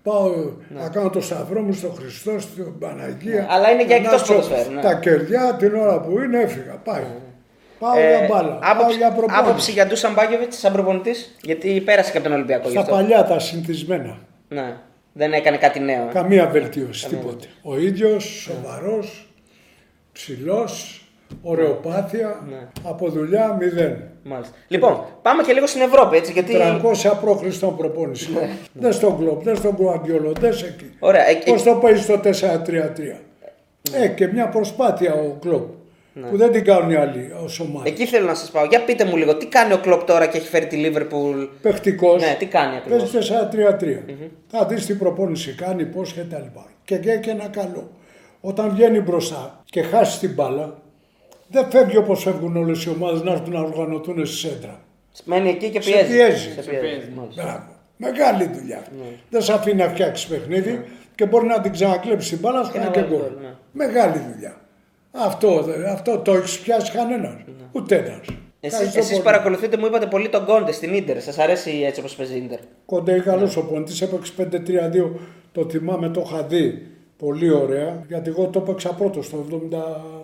[0.04, 0.32] Πάω
[0.70, 3.34] να κάνω το σταυρό μου στον Χριστό, στην Παναγία.
[3.34, 4.82] Ναι, αλλά είναι και να εκτός ανάψω ποδοσφαίρου, ναι.
[4.82, 6.74] Τα κεριά την ώρα που είναι έφυγα.
[6.84, 7.04] Πάει.
[7.80, 8.50] Πάω Ε, για μπάλα.
[8.56, 9.40] Πάω άποψη, για προπόνηση.
[9.40, 12.64] άποψη για Ντούσαν Μπάγιοβιτ σαν προπονητής, γιατί πέρασε και από τον Ολυμπιακό.
[12.66, 12.94] γι' Στα αυτό.
[12.94, 14.18] παλιά τα συνηθισμένα.
[14.48, 14.78] Ναι.
[15.14, 16.02] Δεν έκανε κάτι νέο.
[16.10, 16.14] ε.
[16.14, 17.48] Καμία βελτίωση, τίποτε.
[17.62, 19.28] Ο ίδιος, σοβαρός,
[20.12, 21.03] ψηλός,
[21.42, 22.68] ωραιοπάθεια, Ναι.
[22.84, 23.98] από δουλειά μηδέν.
[24.24, 24.54] Μάλιστα.
[24.68, 26.54] Λοιπόν, πάμε και λίγο στην Ευρώπη, έτσι, γιατί.
[26.54, 27.64] 300 π.Χ.
[27.78, 28.30] προπόνηση.
[28.74, 30.84] Δεν στον κλοπ, δεν στον Κουαντιόλο, δεν σε εκεί.
[30.84, 30.92] Ναι.
[31.00, 33.22] Ωραία, ε, Πώς το παίζει στο 4-3-3.
[33.94, 35.70] Ε, και μια προσπάθεια ο κλοπ.
[36.30, 37.84] Που δεν την κάνουν οι άλλοι ως ομάδα.
[37.84, 37.90] Ναι.
[37.90, 38.66] Εκεί θέλω να σας πάω.
[38.66, 42.22] Για πείτε μου λίγο, τι κάνει ο Κλοπ τώρα και έχει φέρει τη Λίβερπουλ; Παιχτικός.
[42.22, 44.04] Ναι, τι κάνει ακριβώς; Παίζει 4-3-3.
[44.48, 46.66] Θα δεις τι προπόνηση κάνει, πώς και τα λοιπά.
[46.86, 47.90] Και και, και ένα καλό.
[48.42, 50.82] Όταν βγαίνει μπροστά και χάσει την μπάλα,
[51.48, 54.80] δεν φεύγει όπως φεύγουν όλες οι ομάδες να έρθουν να οργανωθούν στη σέντρα.
[55.26, 56.12] Μένει εκεί και Σε πιέζει.
[56.14, 56.50] πιέζει.
[56.54, 57.10] Σε πιέζει.
[57.16, 57.44] μάλιστα.
[57.44, 57.66] Μπράβο.
[57.98, 58.84] Μεγάλη δουλειά.
[59.30, 60.84] Δεν σε αφήνει να φτιάξεις παιχνίδι
[61.16, 63.20] και μπορεί να την ξανακλέψεις την μπάλα, σου να κάνει και βάλει γκολ.
[63.20, 63.54] γκολ, ναι.
[63.72, 64.58] Μεγάλη δουλειά.
[65.12, 67.34] Αυτό, δε- αυτό το έχεις πιάσει κανένας.
[67.72, 68.20] Ούτε ένας.
[68.60, 71.22] Εσείς, εσείς παρακολουθείτε, μου είπατε πολύ τον Κόντε στην Ίντερ.
[71.22, 75.20] Σας αρέσει έτσι όπως παίζει η Ίντερ; Κοντέ καλός ο πονητή έπαιξε 5-3-2.
[75.52, 78.04] Το θυμάμαι, το είχα δει πολύ ωραία.
[78.08, 79.38] Γιατί εγώ το έπαιξα πρώτο το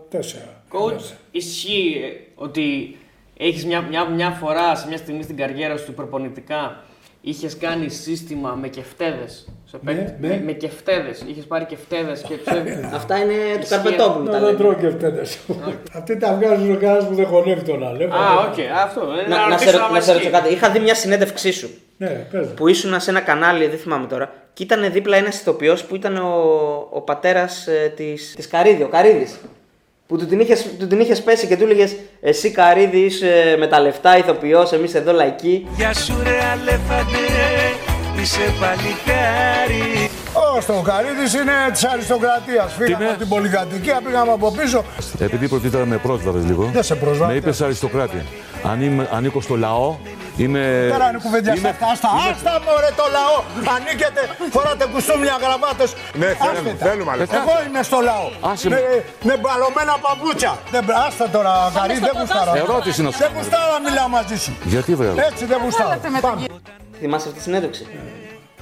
[0.08, 0.59] 74.
[0.71, 2.97] Coach, ισχύει ε, ότι
[3.38, 6.84] έχεις μια, μια, μια φορά σε μια στιγμή στην καριέρα σου προπονητικά
[7.21, 9.47] είχες κάνει σύστημα με κεφτέδες.
[9.65, 10.15] Σε παίκτη.
[10.19, 10.27] ναι.
[10.27, 11.23] Με, με κεφτέδες.
[11.27, 13.69] Είχες πάρει κεφτέδες και τους έ- Αυτά είναι του Ισχύει.
[13.73, 14.23] Καρπετόπουλου.
[14.25, 14.58] Ναι, τα δεν λέμε.
[14.58, 15.21] τρώω και φταίτε.
[15.97, 18.03] Αυτοί τα βγάζουν ο κανένα που δεν χωνεύει τον άλλο.
[18.05, 19.01] Α, οκ, αυτό.
[19.25, 20.29] ε, Να, να, ρωτήσω σε, αν να σε ρωτήσω ισχύει.
[20.29, 20.53] κάτι.
[20.53, 22.47] Είχα δει μια συνέντευξή σου Ναι, πες.
[22.55, 26.17] που ήσουν σε ένα κανάλι, δεν θυμάμαι τώρα, και ήταν δίπλα ένας ηθοποιός που ήταν
[26.17, 26.29] ο,
[26.89, 29.39] ο πατέρας ε, της της Καρίδη, ο Καρίδης.
[30.10, 33.67] Που του την, είχες, του την είχες πέσει και του έλεγες Εσύ Καρίδη είσαι με
[33.67, 35.67] τα λεφτά ηθοποιός, εμείς εδώ λαϊκοί.
[35.76, 37.26] Γεια σου ρε αλέφαντε,
[38.22, 42.74] είσαι παλικάρι Ο Στοκαρίδη είναι της αριστοκρατίας.
[42.74, 44.84] Φύγαμε είναι; από την πολυκατοικία, πήγαμε από πίσω.
[45.19, 46.69] Επειδή προτίθερα με πρόσβαρες λίγο.
[46.74, 47.34] Δεν σε πρόσβαρες.
[47.34, 48.26] Με είπες αριστοκράτη.
[48.63, 49.98] Αν είμαι, ανήκω στο λαό,
[50.43, 50.63] είμαι...
[50.93, 51.88] Τώρα είναι κουβεντιά είμαι- αυτά.
[51.93, 53.38] Άστα, άστα μωρέ το λαό.
[53.75, 54.21] Ανήκετε,
[54.56, 55.89] φοράτε κουστούμια γραμμάτες.
[56.21, 56.86] Ναι, θέλουμε, Άστα.
[56.88, 57.23] θέλουμε, αλλά.
[57.39, 58.25] Εγώ είμαι στο λαό.
[58.52, 59.04] Άσε Με, με.
[59.30, 60.54] με μπαλωμένα παπούτσια.
[60.73, 62.52] Δεν, άστα τώρα, Καρίδη, δεν γουστάρω.
[62.56, 64.52] Ερώτηση να σου Δεν γουστάρω να μιλάω μαζί σου.
[64.63, 65.10] Γιατί βρε.
[65.30, 65.99] Έτσι δεν γουστάρω.
[66.21, 66.45] Πάμε.
[66.99, 67.84] Θυμάσαι αυτή τη συνέντευξη;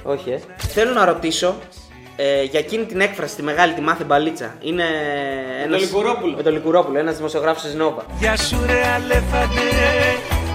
[0.02, 0.38] Όχι, ε.
[0.74, 1.54] Θέλω να ρωτήσω
[2.16, 4.54] ε, για εκείνη την έκφραση, τη μεγάλη, τη μάθε μπαλίτσα.
[4.60, 4.84] Είναι.
[5.64, 6.36] ένας- Λικουρόπουλο.
[6.36, 8.02] Με τον Λικουρόπουλο, ένας δημοσιογράφος της Νόβα.
[8.18, 9.60] Γεια σου ρε αλέφαντε,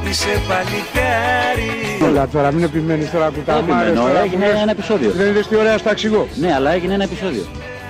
[0.09, 4.61] είσαι παλικάρι Όλα τώρα, μην επιμένεις τώρα που τα επιμένω, μάρες τώρα έγινε που λες.
[4.61, 5.11] ένα επεισόδιο.
[5.11, 6.27] Δεν είδες τι ωραία στα εξηγώ.
[6.35, 7.45] Ναι, αλλά έγινε ένα επεισόδιο.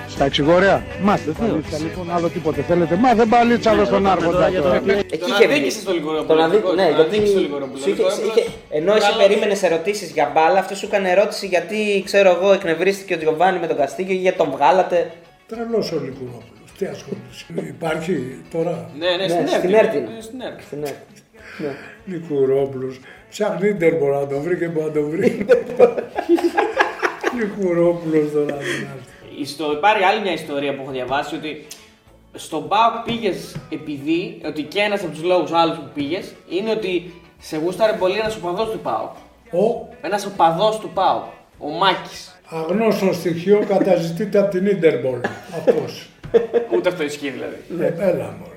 [0.08, 0.82] Στα εξηγώ ωραία.
[1.02, 2.94] Μάθε μπαλίτσα λοιπόν, άλλο τίποτε θέλετε.
[2.96, 4.76] Μάθε μπαλίτσα εδώ στον Άρχοντα τώρα.
[4.76, 5.54] Εκεί Τον είχε βγει.
[5.54, 6.26] αδίκησε τον Λικουρόπουλο.
[6.26, 6.56] Τον αδί...
[6.56, 7.00] Τον Ναι, γιατί.
[7.00, 7.78] αδίκησε τον Λικουρόπουλο.
[7.82, 9.26] σου είχε- Ο Λικουρόπουλος- είχε- Ενώ εσύ Καλός.
[9.26, 13.66] περίμενες ερωτήσεις για μπάλα, αυτός σου έκανε ερώτηση γιατί ξέρω εγώ εκνευρίστηκε ο Τζιοβάνι με
[13.66, 15.10] τον Καστίγιο ή γιατί τον βγάλατε.
[15.48, 16.68] Τρελός ο Λικουρόπουλος.
[16.78, 17.68] Τι ασχολείσαι.
[17.76, 18.14] Υπάρχει
[18.52, 19.96] τώρα; Ναι, ναι, στην στην Έρτη.
[19.96, 19.98] Έρτη.
[19.98, 20.20] Ναι,
[20.66, 21.04] στην Έρτη.
[21.54, 21.76] Στην Έρτη.
[22.06, 22.14] Ναι.
[22.16, 23.00] Λικουρόπουλος.
[23.30, 25.46] Ψάχνει ίντερ μπορεί να τον βρει και μπορεί να τον βρει.
[27.38, 28.44] Λικουρόπουλος τώρα.
[28.44, 29.44] δεν είναι.
[29.46, 31.66] Στο, υπάρχει άλλη μια ιστορία που έχω διαβάσει ότι
[32.34, 37.14] στον Πάοκ πήγες επειδή, ότι και ένας από τους λόγους άλλου που πήγες είναι ότι
[37.40, 39.12] σε γούσταρε πολύ ένας οπαδός του Πάοκ.
[39.52, 41.24] Ο; Ένας οπαδός του Πάοκ.
[41.58, 42.38] Ο Μάκης.
[42.48, 45.18] αγνώστων στοιχείων καταζητείται από την Ίντερμπολ.
[45.58, 46.08] Αυτός.
[46.74, 47.56] Ούτε αυτό ισχύει δηλαδή.
[47.68, 48.53] Ναι, έλα μωρέ.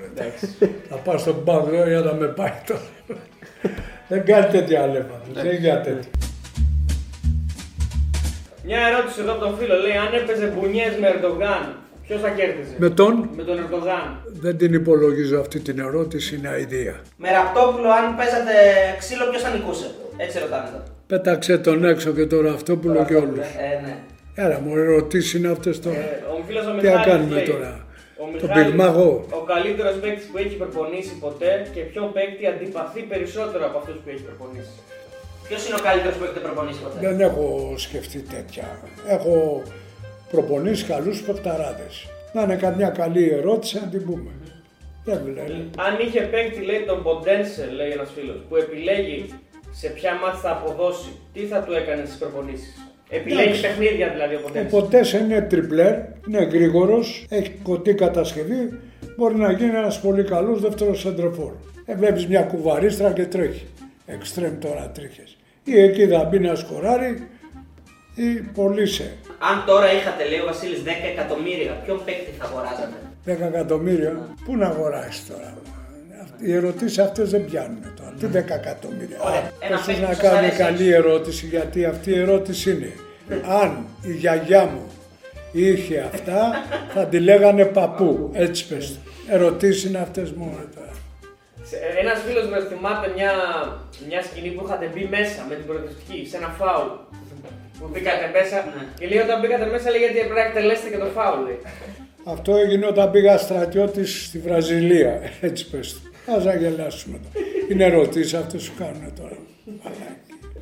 [0.88, 2.80] Θα πάω στον πάγκο για να με πάει τώρα.
[4.08, 5.20] Δεν κάνει τέτοια αλέφα.
[5.32, 6.10] Δεν για τέτοια.
[8.64, 11.62] Μια ερώτηση εδώ από τον φίλο λέει: Αν έπαιζε μπουνιές με Ερντογάν,
[12.06, 14.06] ποιος θα κέρδιζε; Με τον; Με τον Ερντογάν.
[14.44, 16.94] δεν την υπολογίζω αυτή την ερώτηση, είναι αηδία.
[17.16, 18.54] Με ραπτόπουλο, αν παίζατε
[18.98, 20.82] ξύλο, ποιος θα νικούσε; Έτσι ρωτάνε εδώ.
[21.06, 23.38] Πέταξε τον έξω και τώρα αυτό που λέω και όλους.
[23.38, 23.96] Ε, ναι.
[24.34, 25.96] Έλα μου, ερωτήσεις είναι αυτές τώρα.
[25.96, 27.86] Ε, ο φίλος ο Τι θα Μιχάλης κάνουμε λέει, τώρα;
[28.20, 29.24] Ο Τον Μιχάλης, πυγμαγό.
[29.40, 34.08] Ο καλύτερος παίκτης που έχει προπονήσει ποτέ και ποιον παίκτη αντιπαθεί περισσότερο από αυτούς που
[34.12, 34.74] έχει προπονήσει.
[35.48, 38.66] Ποιος είναι ο καλύτερος που έχετε προπονήσει ποτέ; Δεν έχω σκεφτεί τέτοια.
[39.06, 39.62] Έχω
[40.30, 41.88] προπονήσει καλούς παιχταράδε.
[42.32, 44.30] Να είναι καμιά καλή ερώτηση να την πούμε.
[45.04, 45.70] Δεν βλέπει.
[45.86, 49.34] Αν είχε παίκτη, λέει τον Ποντένσε, λέει ένας φίλος, που επιλέγει
[49.70, 53.60] σε ποια μάτια θα αποδώσει, τι θα του έκανε στις προπονήσεις; Επιλέγει Εντάξει.
[53.60, 54.76] παιχνίδια δηλαδή ο Ποντένσε.
[54.76, 55.94] Οπότε είναι τριπλέρ,
[56.28, 58.78] είναι γρήγορος, έχει κοντή κατασκευή,
[59.16, 61.52] μπορεί να γίνει ένας πολύ καλός δεύτερος σεντρεφόρ.
[61.84, 63.66] Ε, βλέπεις μια κουβαρίστρα και τρέχει.
[64.06, 65.36] Εξτρέμ τώρα τρίχες.
[65.64, 67.28] Ή εκεί θα μπει να σκοράρει,
[68.14, 69.16] ή πωλήσε.
[69.38, 74.56] Αν τώρα είχατε, λέει ο Βασίλης, 10 εκατομμύρια, ποιον παίκτη θα αγοράζατε; 10 εκατομμύρια, πού
[74.56, 75.54] να αγοράσεις τώρα;
[76.38, 78.12] Οι ερωτήσεις αυτές δεν πιάνουν τώρα.
[78.20, 79.16] Τι 10 εκατομμύρια.
[79.20, 79.50] Ωραία.
[79.60, 80.56] Ένα Ίσως παίκτη να που σας κάνω αρέσει.
[80.56, 82.92] καλή ερώτηση, γιατί αυτή η ερώτηση είναι.
[83.62, 84.82] Αν η γιαγιά μου
[85.52, 86.64] είχε αυτά,
[86.94, 88.30] θα τη λέγανε παππού.
[88.34, 88.88] Έτσι πες.
[88.92, 89.34] το.
[89.34, 90.86] Ερωτήσεις είναι αυτές μόνο τώρα.
[92.00, 93.32] Ένας φίλος με θυμάται μια,
[94.08, 96.88] μια σκηνή που είχατε μπει μέσα με την προοδευτική σε ένα φάουλ.
[97.78, 98.82] Που μπήκατε μέσα Ναι.
[98.98, 101.40] και λέει όταν μπήκατε μέσα λέει γιατί πρέπει να εκτελέσετε και το φάουλ.
[101.46, 101.58] Λέει.
[102.24, 105.20] Αυτό έγινε όταν πήγα στρατιώτης στη Βραζιλία.
[105.40, 106.00] Έτσι πες.
[106.28, 106.34] Το.
[106.36, 107.46] Ας να γελάσουμε τώρα.
[107.70, 109.36] Είναι ερωτήσεις αυτές που κάνουν τώρα.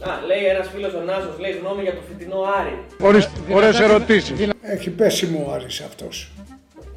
[0.08, 2.74] Α, λέει ένας φίλος ο Νάσος, λέει γνώμη για το φετινό Άρη.
[3.54, 4.48] Ωραίες ερωτήσεις.
[4.62, 6.30] Έχει πέσιμο ο Άρης αυτός.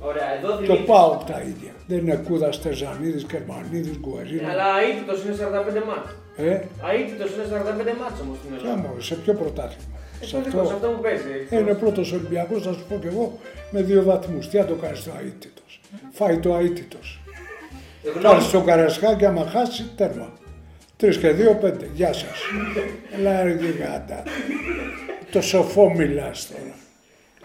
[0.02, 0.84] Ωραία, εδώ Το Δημήτρη.
[0.86, 1.72] πάω τα ίδια.
[1.88, 4.48] Δεν είναι Κούδας, Τερζανίδης, Κερμανίδης, Γκουερίνο.
[4.52, 6.10] Αλλά αίτητος είναι 45 μάτς.
[6.38, 6.50] Ε,
[6.94, 8.88] Αίτητος είναι 45 μάτς όμως στην ποια Ελλάδα.
[8.88, 9.98] μωρέ, σε ποιο πρωτάθλημα.
[10.22, 11.34] Ε, Σε το δικό σου, αυτό που παίζει.
[11.50, 13.40] Ε, είναι πρώτος Ολυμπιακός, θα σου πω και εγώ,
[13.72, 14.48] με δύο βαθμούς.
[14.50, 15.80] Τι θα το κάνεις το αίτητος.
[16.12, 17.19] Φάει το αίτητος.
[18.04, 18.22] Γνώμη.
[18.22, 20.34] Πάρει το καρασκάκι, άμα χάσει, τέρμα.
[20.98, 21.90] Τρεις και δύο, πέντε.
[21.94, 22.38] Γεια σας.
[23.20, 24.24] Έλα ρε γιγάντα.
[25.32, 26.74] Το σοφό μιλάς τώρα.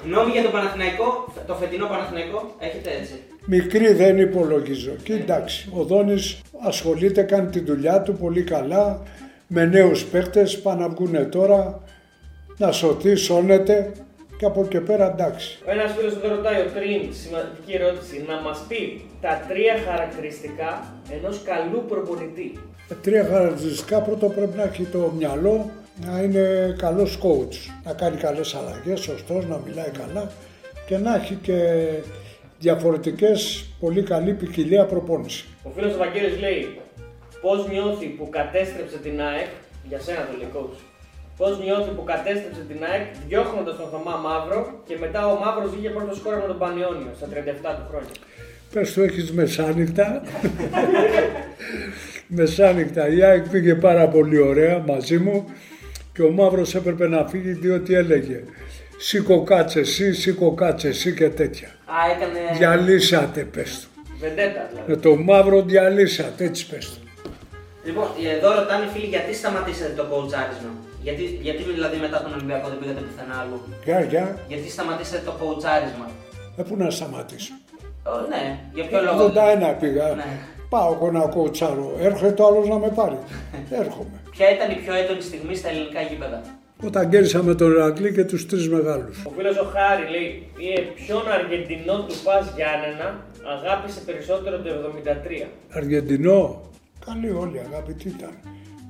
[0.04, 3.14] Γνώμη για το Παναθηναϊκό, το φετινό Παναθηναϊκό, έχετε έτσι.
[3.46, 4.92] Μικρή δεν υπολογίζω.
[5.02, 9.02] Και εντάξει, ο Δόνης ασχολείται, κάνει τη δουλειά του πολύ καλά,
[9.46, 11.82] με νέους παίχτες, πάνε να βγουνε τώρα,
[12.56, 13.92] να σωθεί, σώνεται
[14.44, 15.58] και από εκεί πέρα εντάξει.
[15.66, 18.80] Ένας φίλος εδώ ρωτάει ο Τρίν, σημαντική ερώτηση, να μας πει
[19.20, 20.70] τα τρία χαρακτηριστικά
[21.10, 22.58] ενός καλού προπονητή.
[22.90, 24.00] Ε, Τρία χαρακτηριστικά.
[24.00, 25.70] Πρώτο πρέπει να έχει το μυαλό,
[26.06, 30.30] να είναι καλός coach, να κάνει καλές αλλαγές, σωστός, να μιλάει καλά
[30.86, 31.58] και να έχει και
[32.58, 35.44] διαφορετικές, πολύ καλή ποικιλία προπόνηση.
[35.62, 36.80] Ο φίλος ο Βαγγέλης λέει
[37.40, 39.50] πώς νιώθει που κατέστρεψε την ΑΕΚ,
[39.88, 40.78] για σένα το λέει coach;
[41.36, 45.88] Πώς νιώθει που κατέστρεψε την ΑΕΚ διώχνοντας τον Θωμά Μαύρο και μετά ο Μαύρος είχε
[45.88, 47.30] πρώτο σκόρ με τον Πανιόνιο στα 37
[47.76, 48.14] του χρόνια.
[48.72, 50.22] Πες του έχεις μεσάνυχτα.
[52.38, 53.08] μεσάνυχτα.
[53.08, 55.44] Η ΑΕΚ πήγε πάρα πολύ ωραία μαζί μου
[56.12, 58.42] και ο Μαύρος έπρεπε να φύγει διότι έλεγε
[58.96, 61.68] σήκω κάτσε εσύ, σήκω κάτσε εσύ και τέτοια.
[61.68, 62.38] Α, έκανε.
[62.58, 64.02] Διαλύσατε πες του.
[64.20, 64.90] Βεντέτα δηλαδή.
[64.90, 67.00] Με το Μαύρο διαλύσατε, έτσι πες του.
[67.84, 68.06] Λοιπόν,
[68.36, 70.70] εδώ ρωτάνε οι φίλοι γιατί σταματήσατε το κοουτσάρισμα.
[71.06, 74.26] Γιατί, γιατί δηλαδή μετά τον Ολυμπιακό δεν πήγατε πουθενά αλλού; Γεια, γεια.
[74.48, 76.06] Γιατί σταματήσατε το κοουτσάρισμα;
[76.56, 77.54] Ε, πού να σταματήσω;
[78.12, 78.42] Ω, ναι,
[78.74, 80.06] για ποιο λόγο; 81 πήγα.
[80.14, 80.30] Ναι.
[80.68, 81.86] Πάω εγώ να κοουτσάρω.
[82.08, 83.18] Έρχεται ο άλλος να με πάρει.
[83.82, 84.16] Έρχομαι.
[84.30, 86.40] Ποια ήταν η πιο έντονη στιγμή στα ελληνικά γήπεδα;
[86.84, 89.16] Όταν κέρδισα με τον Ηρακλή και τους τρεις μεγάλους.
[89.28, 90.28] Ο φίλος ο Χάρη λέει
[90.76, 93.08] «Ε, ποιον Αργεντινό του Πας Γιάννενα
[93.54, 94.68] αγάπησε περισσότερο το
[95.44, 95.48] 73.
[95.78, 96.70] Αργεντινό.
[97.06, 98.34] Καλή όλοι, αγαπητοί ήταν.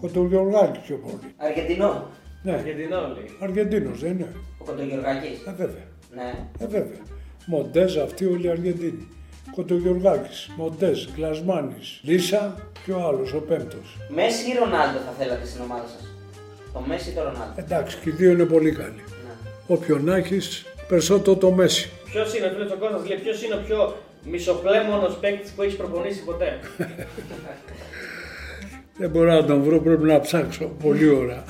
[0.05, 1.35] Κοντογιοργάκης πιο πολύ.
[1.37, 2.11] Αργεντινό.
[2.43, 3.37] Ναι, Αργεντινό λέει.
[3.41, 4.35] Αργεντίνος δεν είναι.
[4.59, 5.39] Ο Κοντογιοργάκης.
[5.47, 5.87] Ε, βέβαια.
[6.15, 6.33] Ναι.
[6.59, 7.03] Ε, βέβαια.
[7.47, 9.09] Μοντέζ αυτοί όλοι Αργεντίνοι.
[9.55, 13.97] Κοντογιοργάκης, Μοντέζ, Γκλασμάνης, Λίσα και ο άλλος, ο πέμπτος.
[14.09, 16.09] Μέση ή Ρονάλντο θα θέλατε στην ομάδα σας;
[16.73, 19.03] Το Μέση ή το Ρονάλντο; Εντάξει, και οι δύο είναι πολύ καλοί.
[19.25, 19.35] Ναι.
[19.67, 21.91] Όποιον να έχεις, περισσότερο το Μέση.
[22.11, 25.77] Ποιος είναι, ο φίλο ο Κώστας λέει, ποιος είναι ο πιο μισοπλέμονος παίκτης που έχεις
[25.77, 26.59] προπονήσει ποτέ;
[28.99, 30.65] Δεν μπορώ να τον βρω, πρέπει να ψάξω.
[30.83, 31.45] Πολύ ώρα.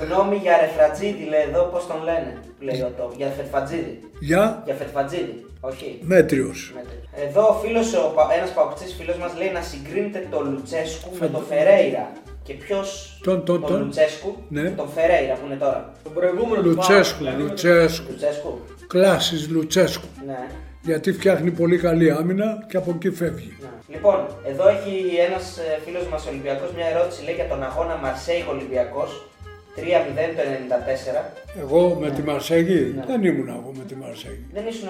[0.00, 2.38] Γνώμη για Ρεφρατζίδη λέει εδώ, πώς τον λένε.
[2.60, 3.10] Λέει ο Τόμ.
[3.16, 3.98] Για Φετφατζίδη.
[4.20, 5.46] Για; Για Φετφατζίδη.
[5.60, 5.98] Όχι.
[6.02, 6.72] μέτριος.
[6.74, 6.98] Μέτρη.
[7.28, 11.28] Εδώ ο φίλος, ο, πα- ένας παοξής φίλος μας λέει να συγκρίνετε τον Λουτσέσκου με
[11.28, 12.12] τον Φερέιρα.
[12.42, 13.80] Και ποιος; Τον- τον- τον.
[13.82, 14.62] Λουτσέσκου Ναι.
[14.62, 15.92] με τον Φερέιρα που είναι τώρα.
[16.02, 18.10] Τον προηγούμενο του Λουτσέσκου, Πάου, δηλαδή, Λουτσέσκου.
[18.10, 18.58] Λουτσέσκου.
[18.86, 20.06] Κλάσης Λουτσέσκου.
[20.26, 20.38] Ναι.
[20.84, 23.56] Γιατί φτιάχνει πολύ καλή άμυνα και από εκεί φεύγει.
[23.60, 23.68] ναι.
[23.94, 24.94] Λοιπόν, εδώ έχει
[25.28, 29.28] ένας ε, φίλος μας Ολυμπιακός μια ερώτηση λέει για τον αγώνα Μαρσέη Ολυμπιακός.
[29.76, 29.80] 3-0
[30.36, 30.42] το
[31.56, 31.60] 94.
[31.60, 33.04] Εγώ με τη Μαρσέγη Ναι.
[33.06, 34.46] δεν ήμουν εγώ με τη Μαρσέγη.
[34.52, 34.88] Δεν ήσουν.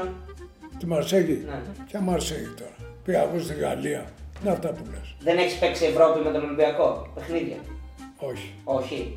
[0.78, 1.42] Τη Μαρσέγη.
[1.46, 1.58] Ναι.
[1.88, 2.76] Ποια Μαρσέγη τώρα.
[3.04, 4.04] Πήγα εγώ στη Γαλλία.
[4.42, 5.14] Είναι αυτά που λες.
[5.20, 7.56] Δεν έχεις παίξει Ευρώπη με τον Ολυμπιακό; Παιχνίδια;
[8.16, 8.52] Όχι.
[8.64, 9.16] Όχι.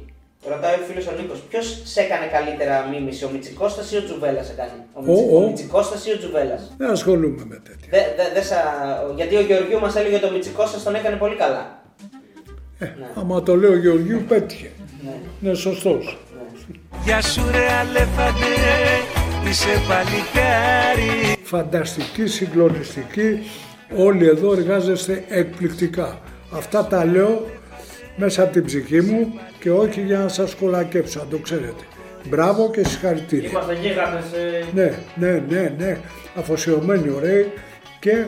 [0.51, 4.43] Ρωτάει ο φίλος ο Νίκος, ποιος σε έκανε καλύτερα μίμηση, ο Μιτσικώστα ή ο Τζουβέλλα
[4.43, 4.79] σε κάνει.
[4.93, 5.23] Ο, Μιτση...
[5.29, 5.43] Ο, ο.
[5.43, 6.57] ο Μιτσικώστας ή ο Τζουβέλλα.
[6.77, 7.87] Δεν ασχολούμαι με τέτοια.
[7.89, 8.59] Δε, δε, δε σα...
[9.15, 11.63] Γιατί ο Γεωργίου μας έλεγε ότι ο Μιτσικώστα τον έκανε πολύ καλά.
[13.15, 14.71] Άμα το λέω Γεωργίου πέτυχε.
[15.03, 15.15] Ναι.
[15.41, 16.17] Είναι σωστός.
[17.03, 18.53] Γεια σου ρε αλέφαντε,
[19.49, 23.39] είσαι παλικάρι Φανταστική, συγκλονιστική.
[23.95, 26.19] Όλοι εδώ εργάζεστε εκπληκτικά.
[26.51, 27.45] Αυτά τα λέω
[28.15, 31.83] μέσα από την ψυχή μου και όχι για να σας κολακέψω, αν το ξέρετε.
[32.29, 33.49] Μπράβο και συγχαρητήρια.
[33.49, 34.23] Είμαστε γίγαντες.
[34.33, 35.97] ε, Ναι, ναι, ναι, ναι.
[36.35, 37.51] Αφοσιωμένοι ωραίοι
[37.99, 38.25] και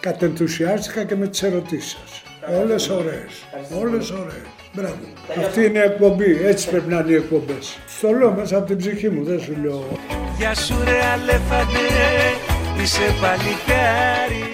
[0.00, 2.22] κατενθουσιάστηκα και με τις ερωτήσεις σας.
[2.62, 3.32] Όλες ωραίες.
[3.80, 4.46] Όλες ωραίες.
[4.74, 4.94] Μπράβο.
[5.38, 6.38] Αυτή είναι η εκπομπή.
[6.44, 7.78] Έτσι πρέπει να είναι οι εκπομπές.
[7.88, 9.86] Στο λέω μέσα από την ψυχή μου, δεν σου λέω.
[10.38, 11.86] Γεια σου ρε αλέφαντε,
[12.82, 14.45] είσαι παλικάρι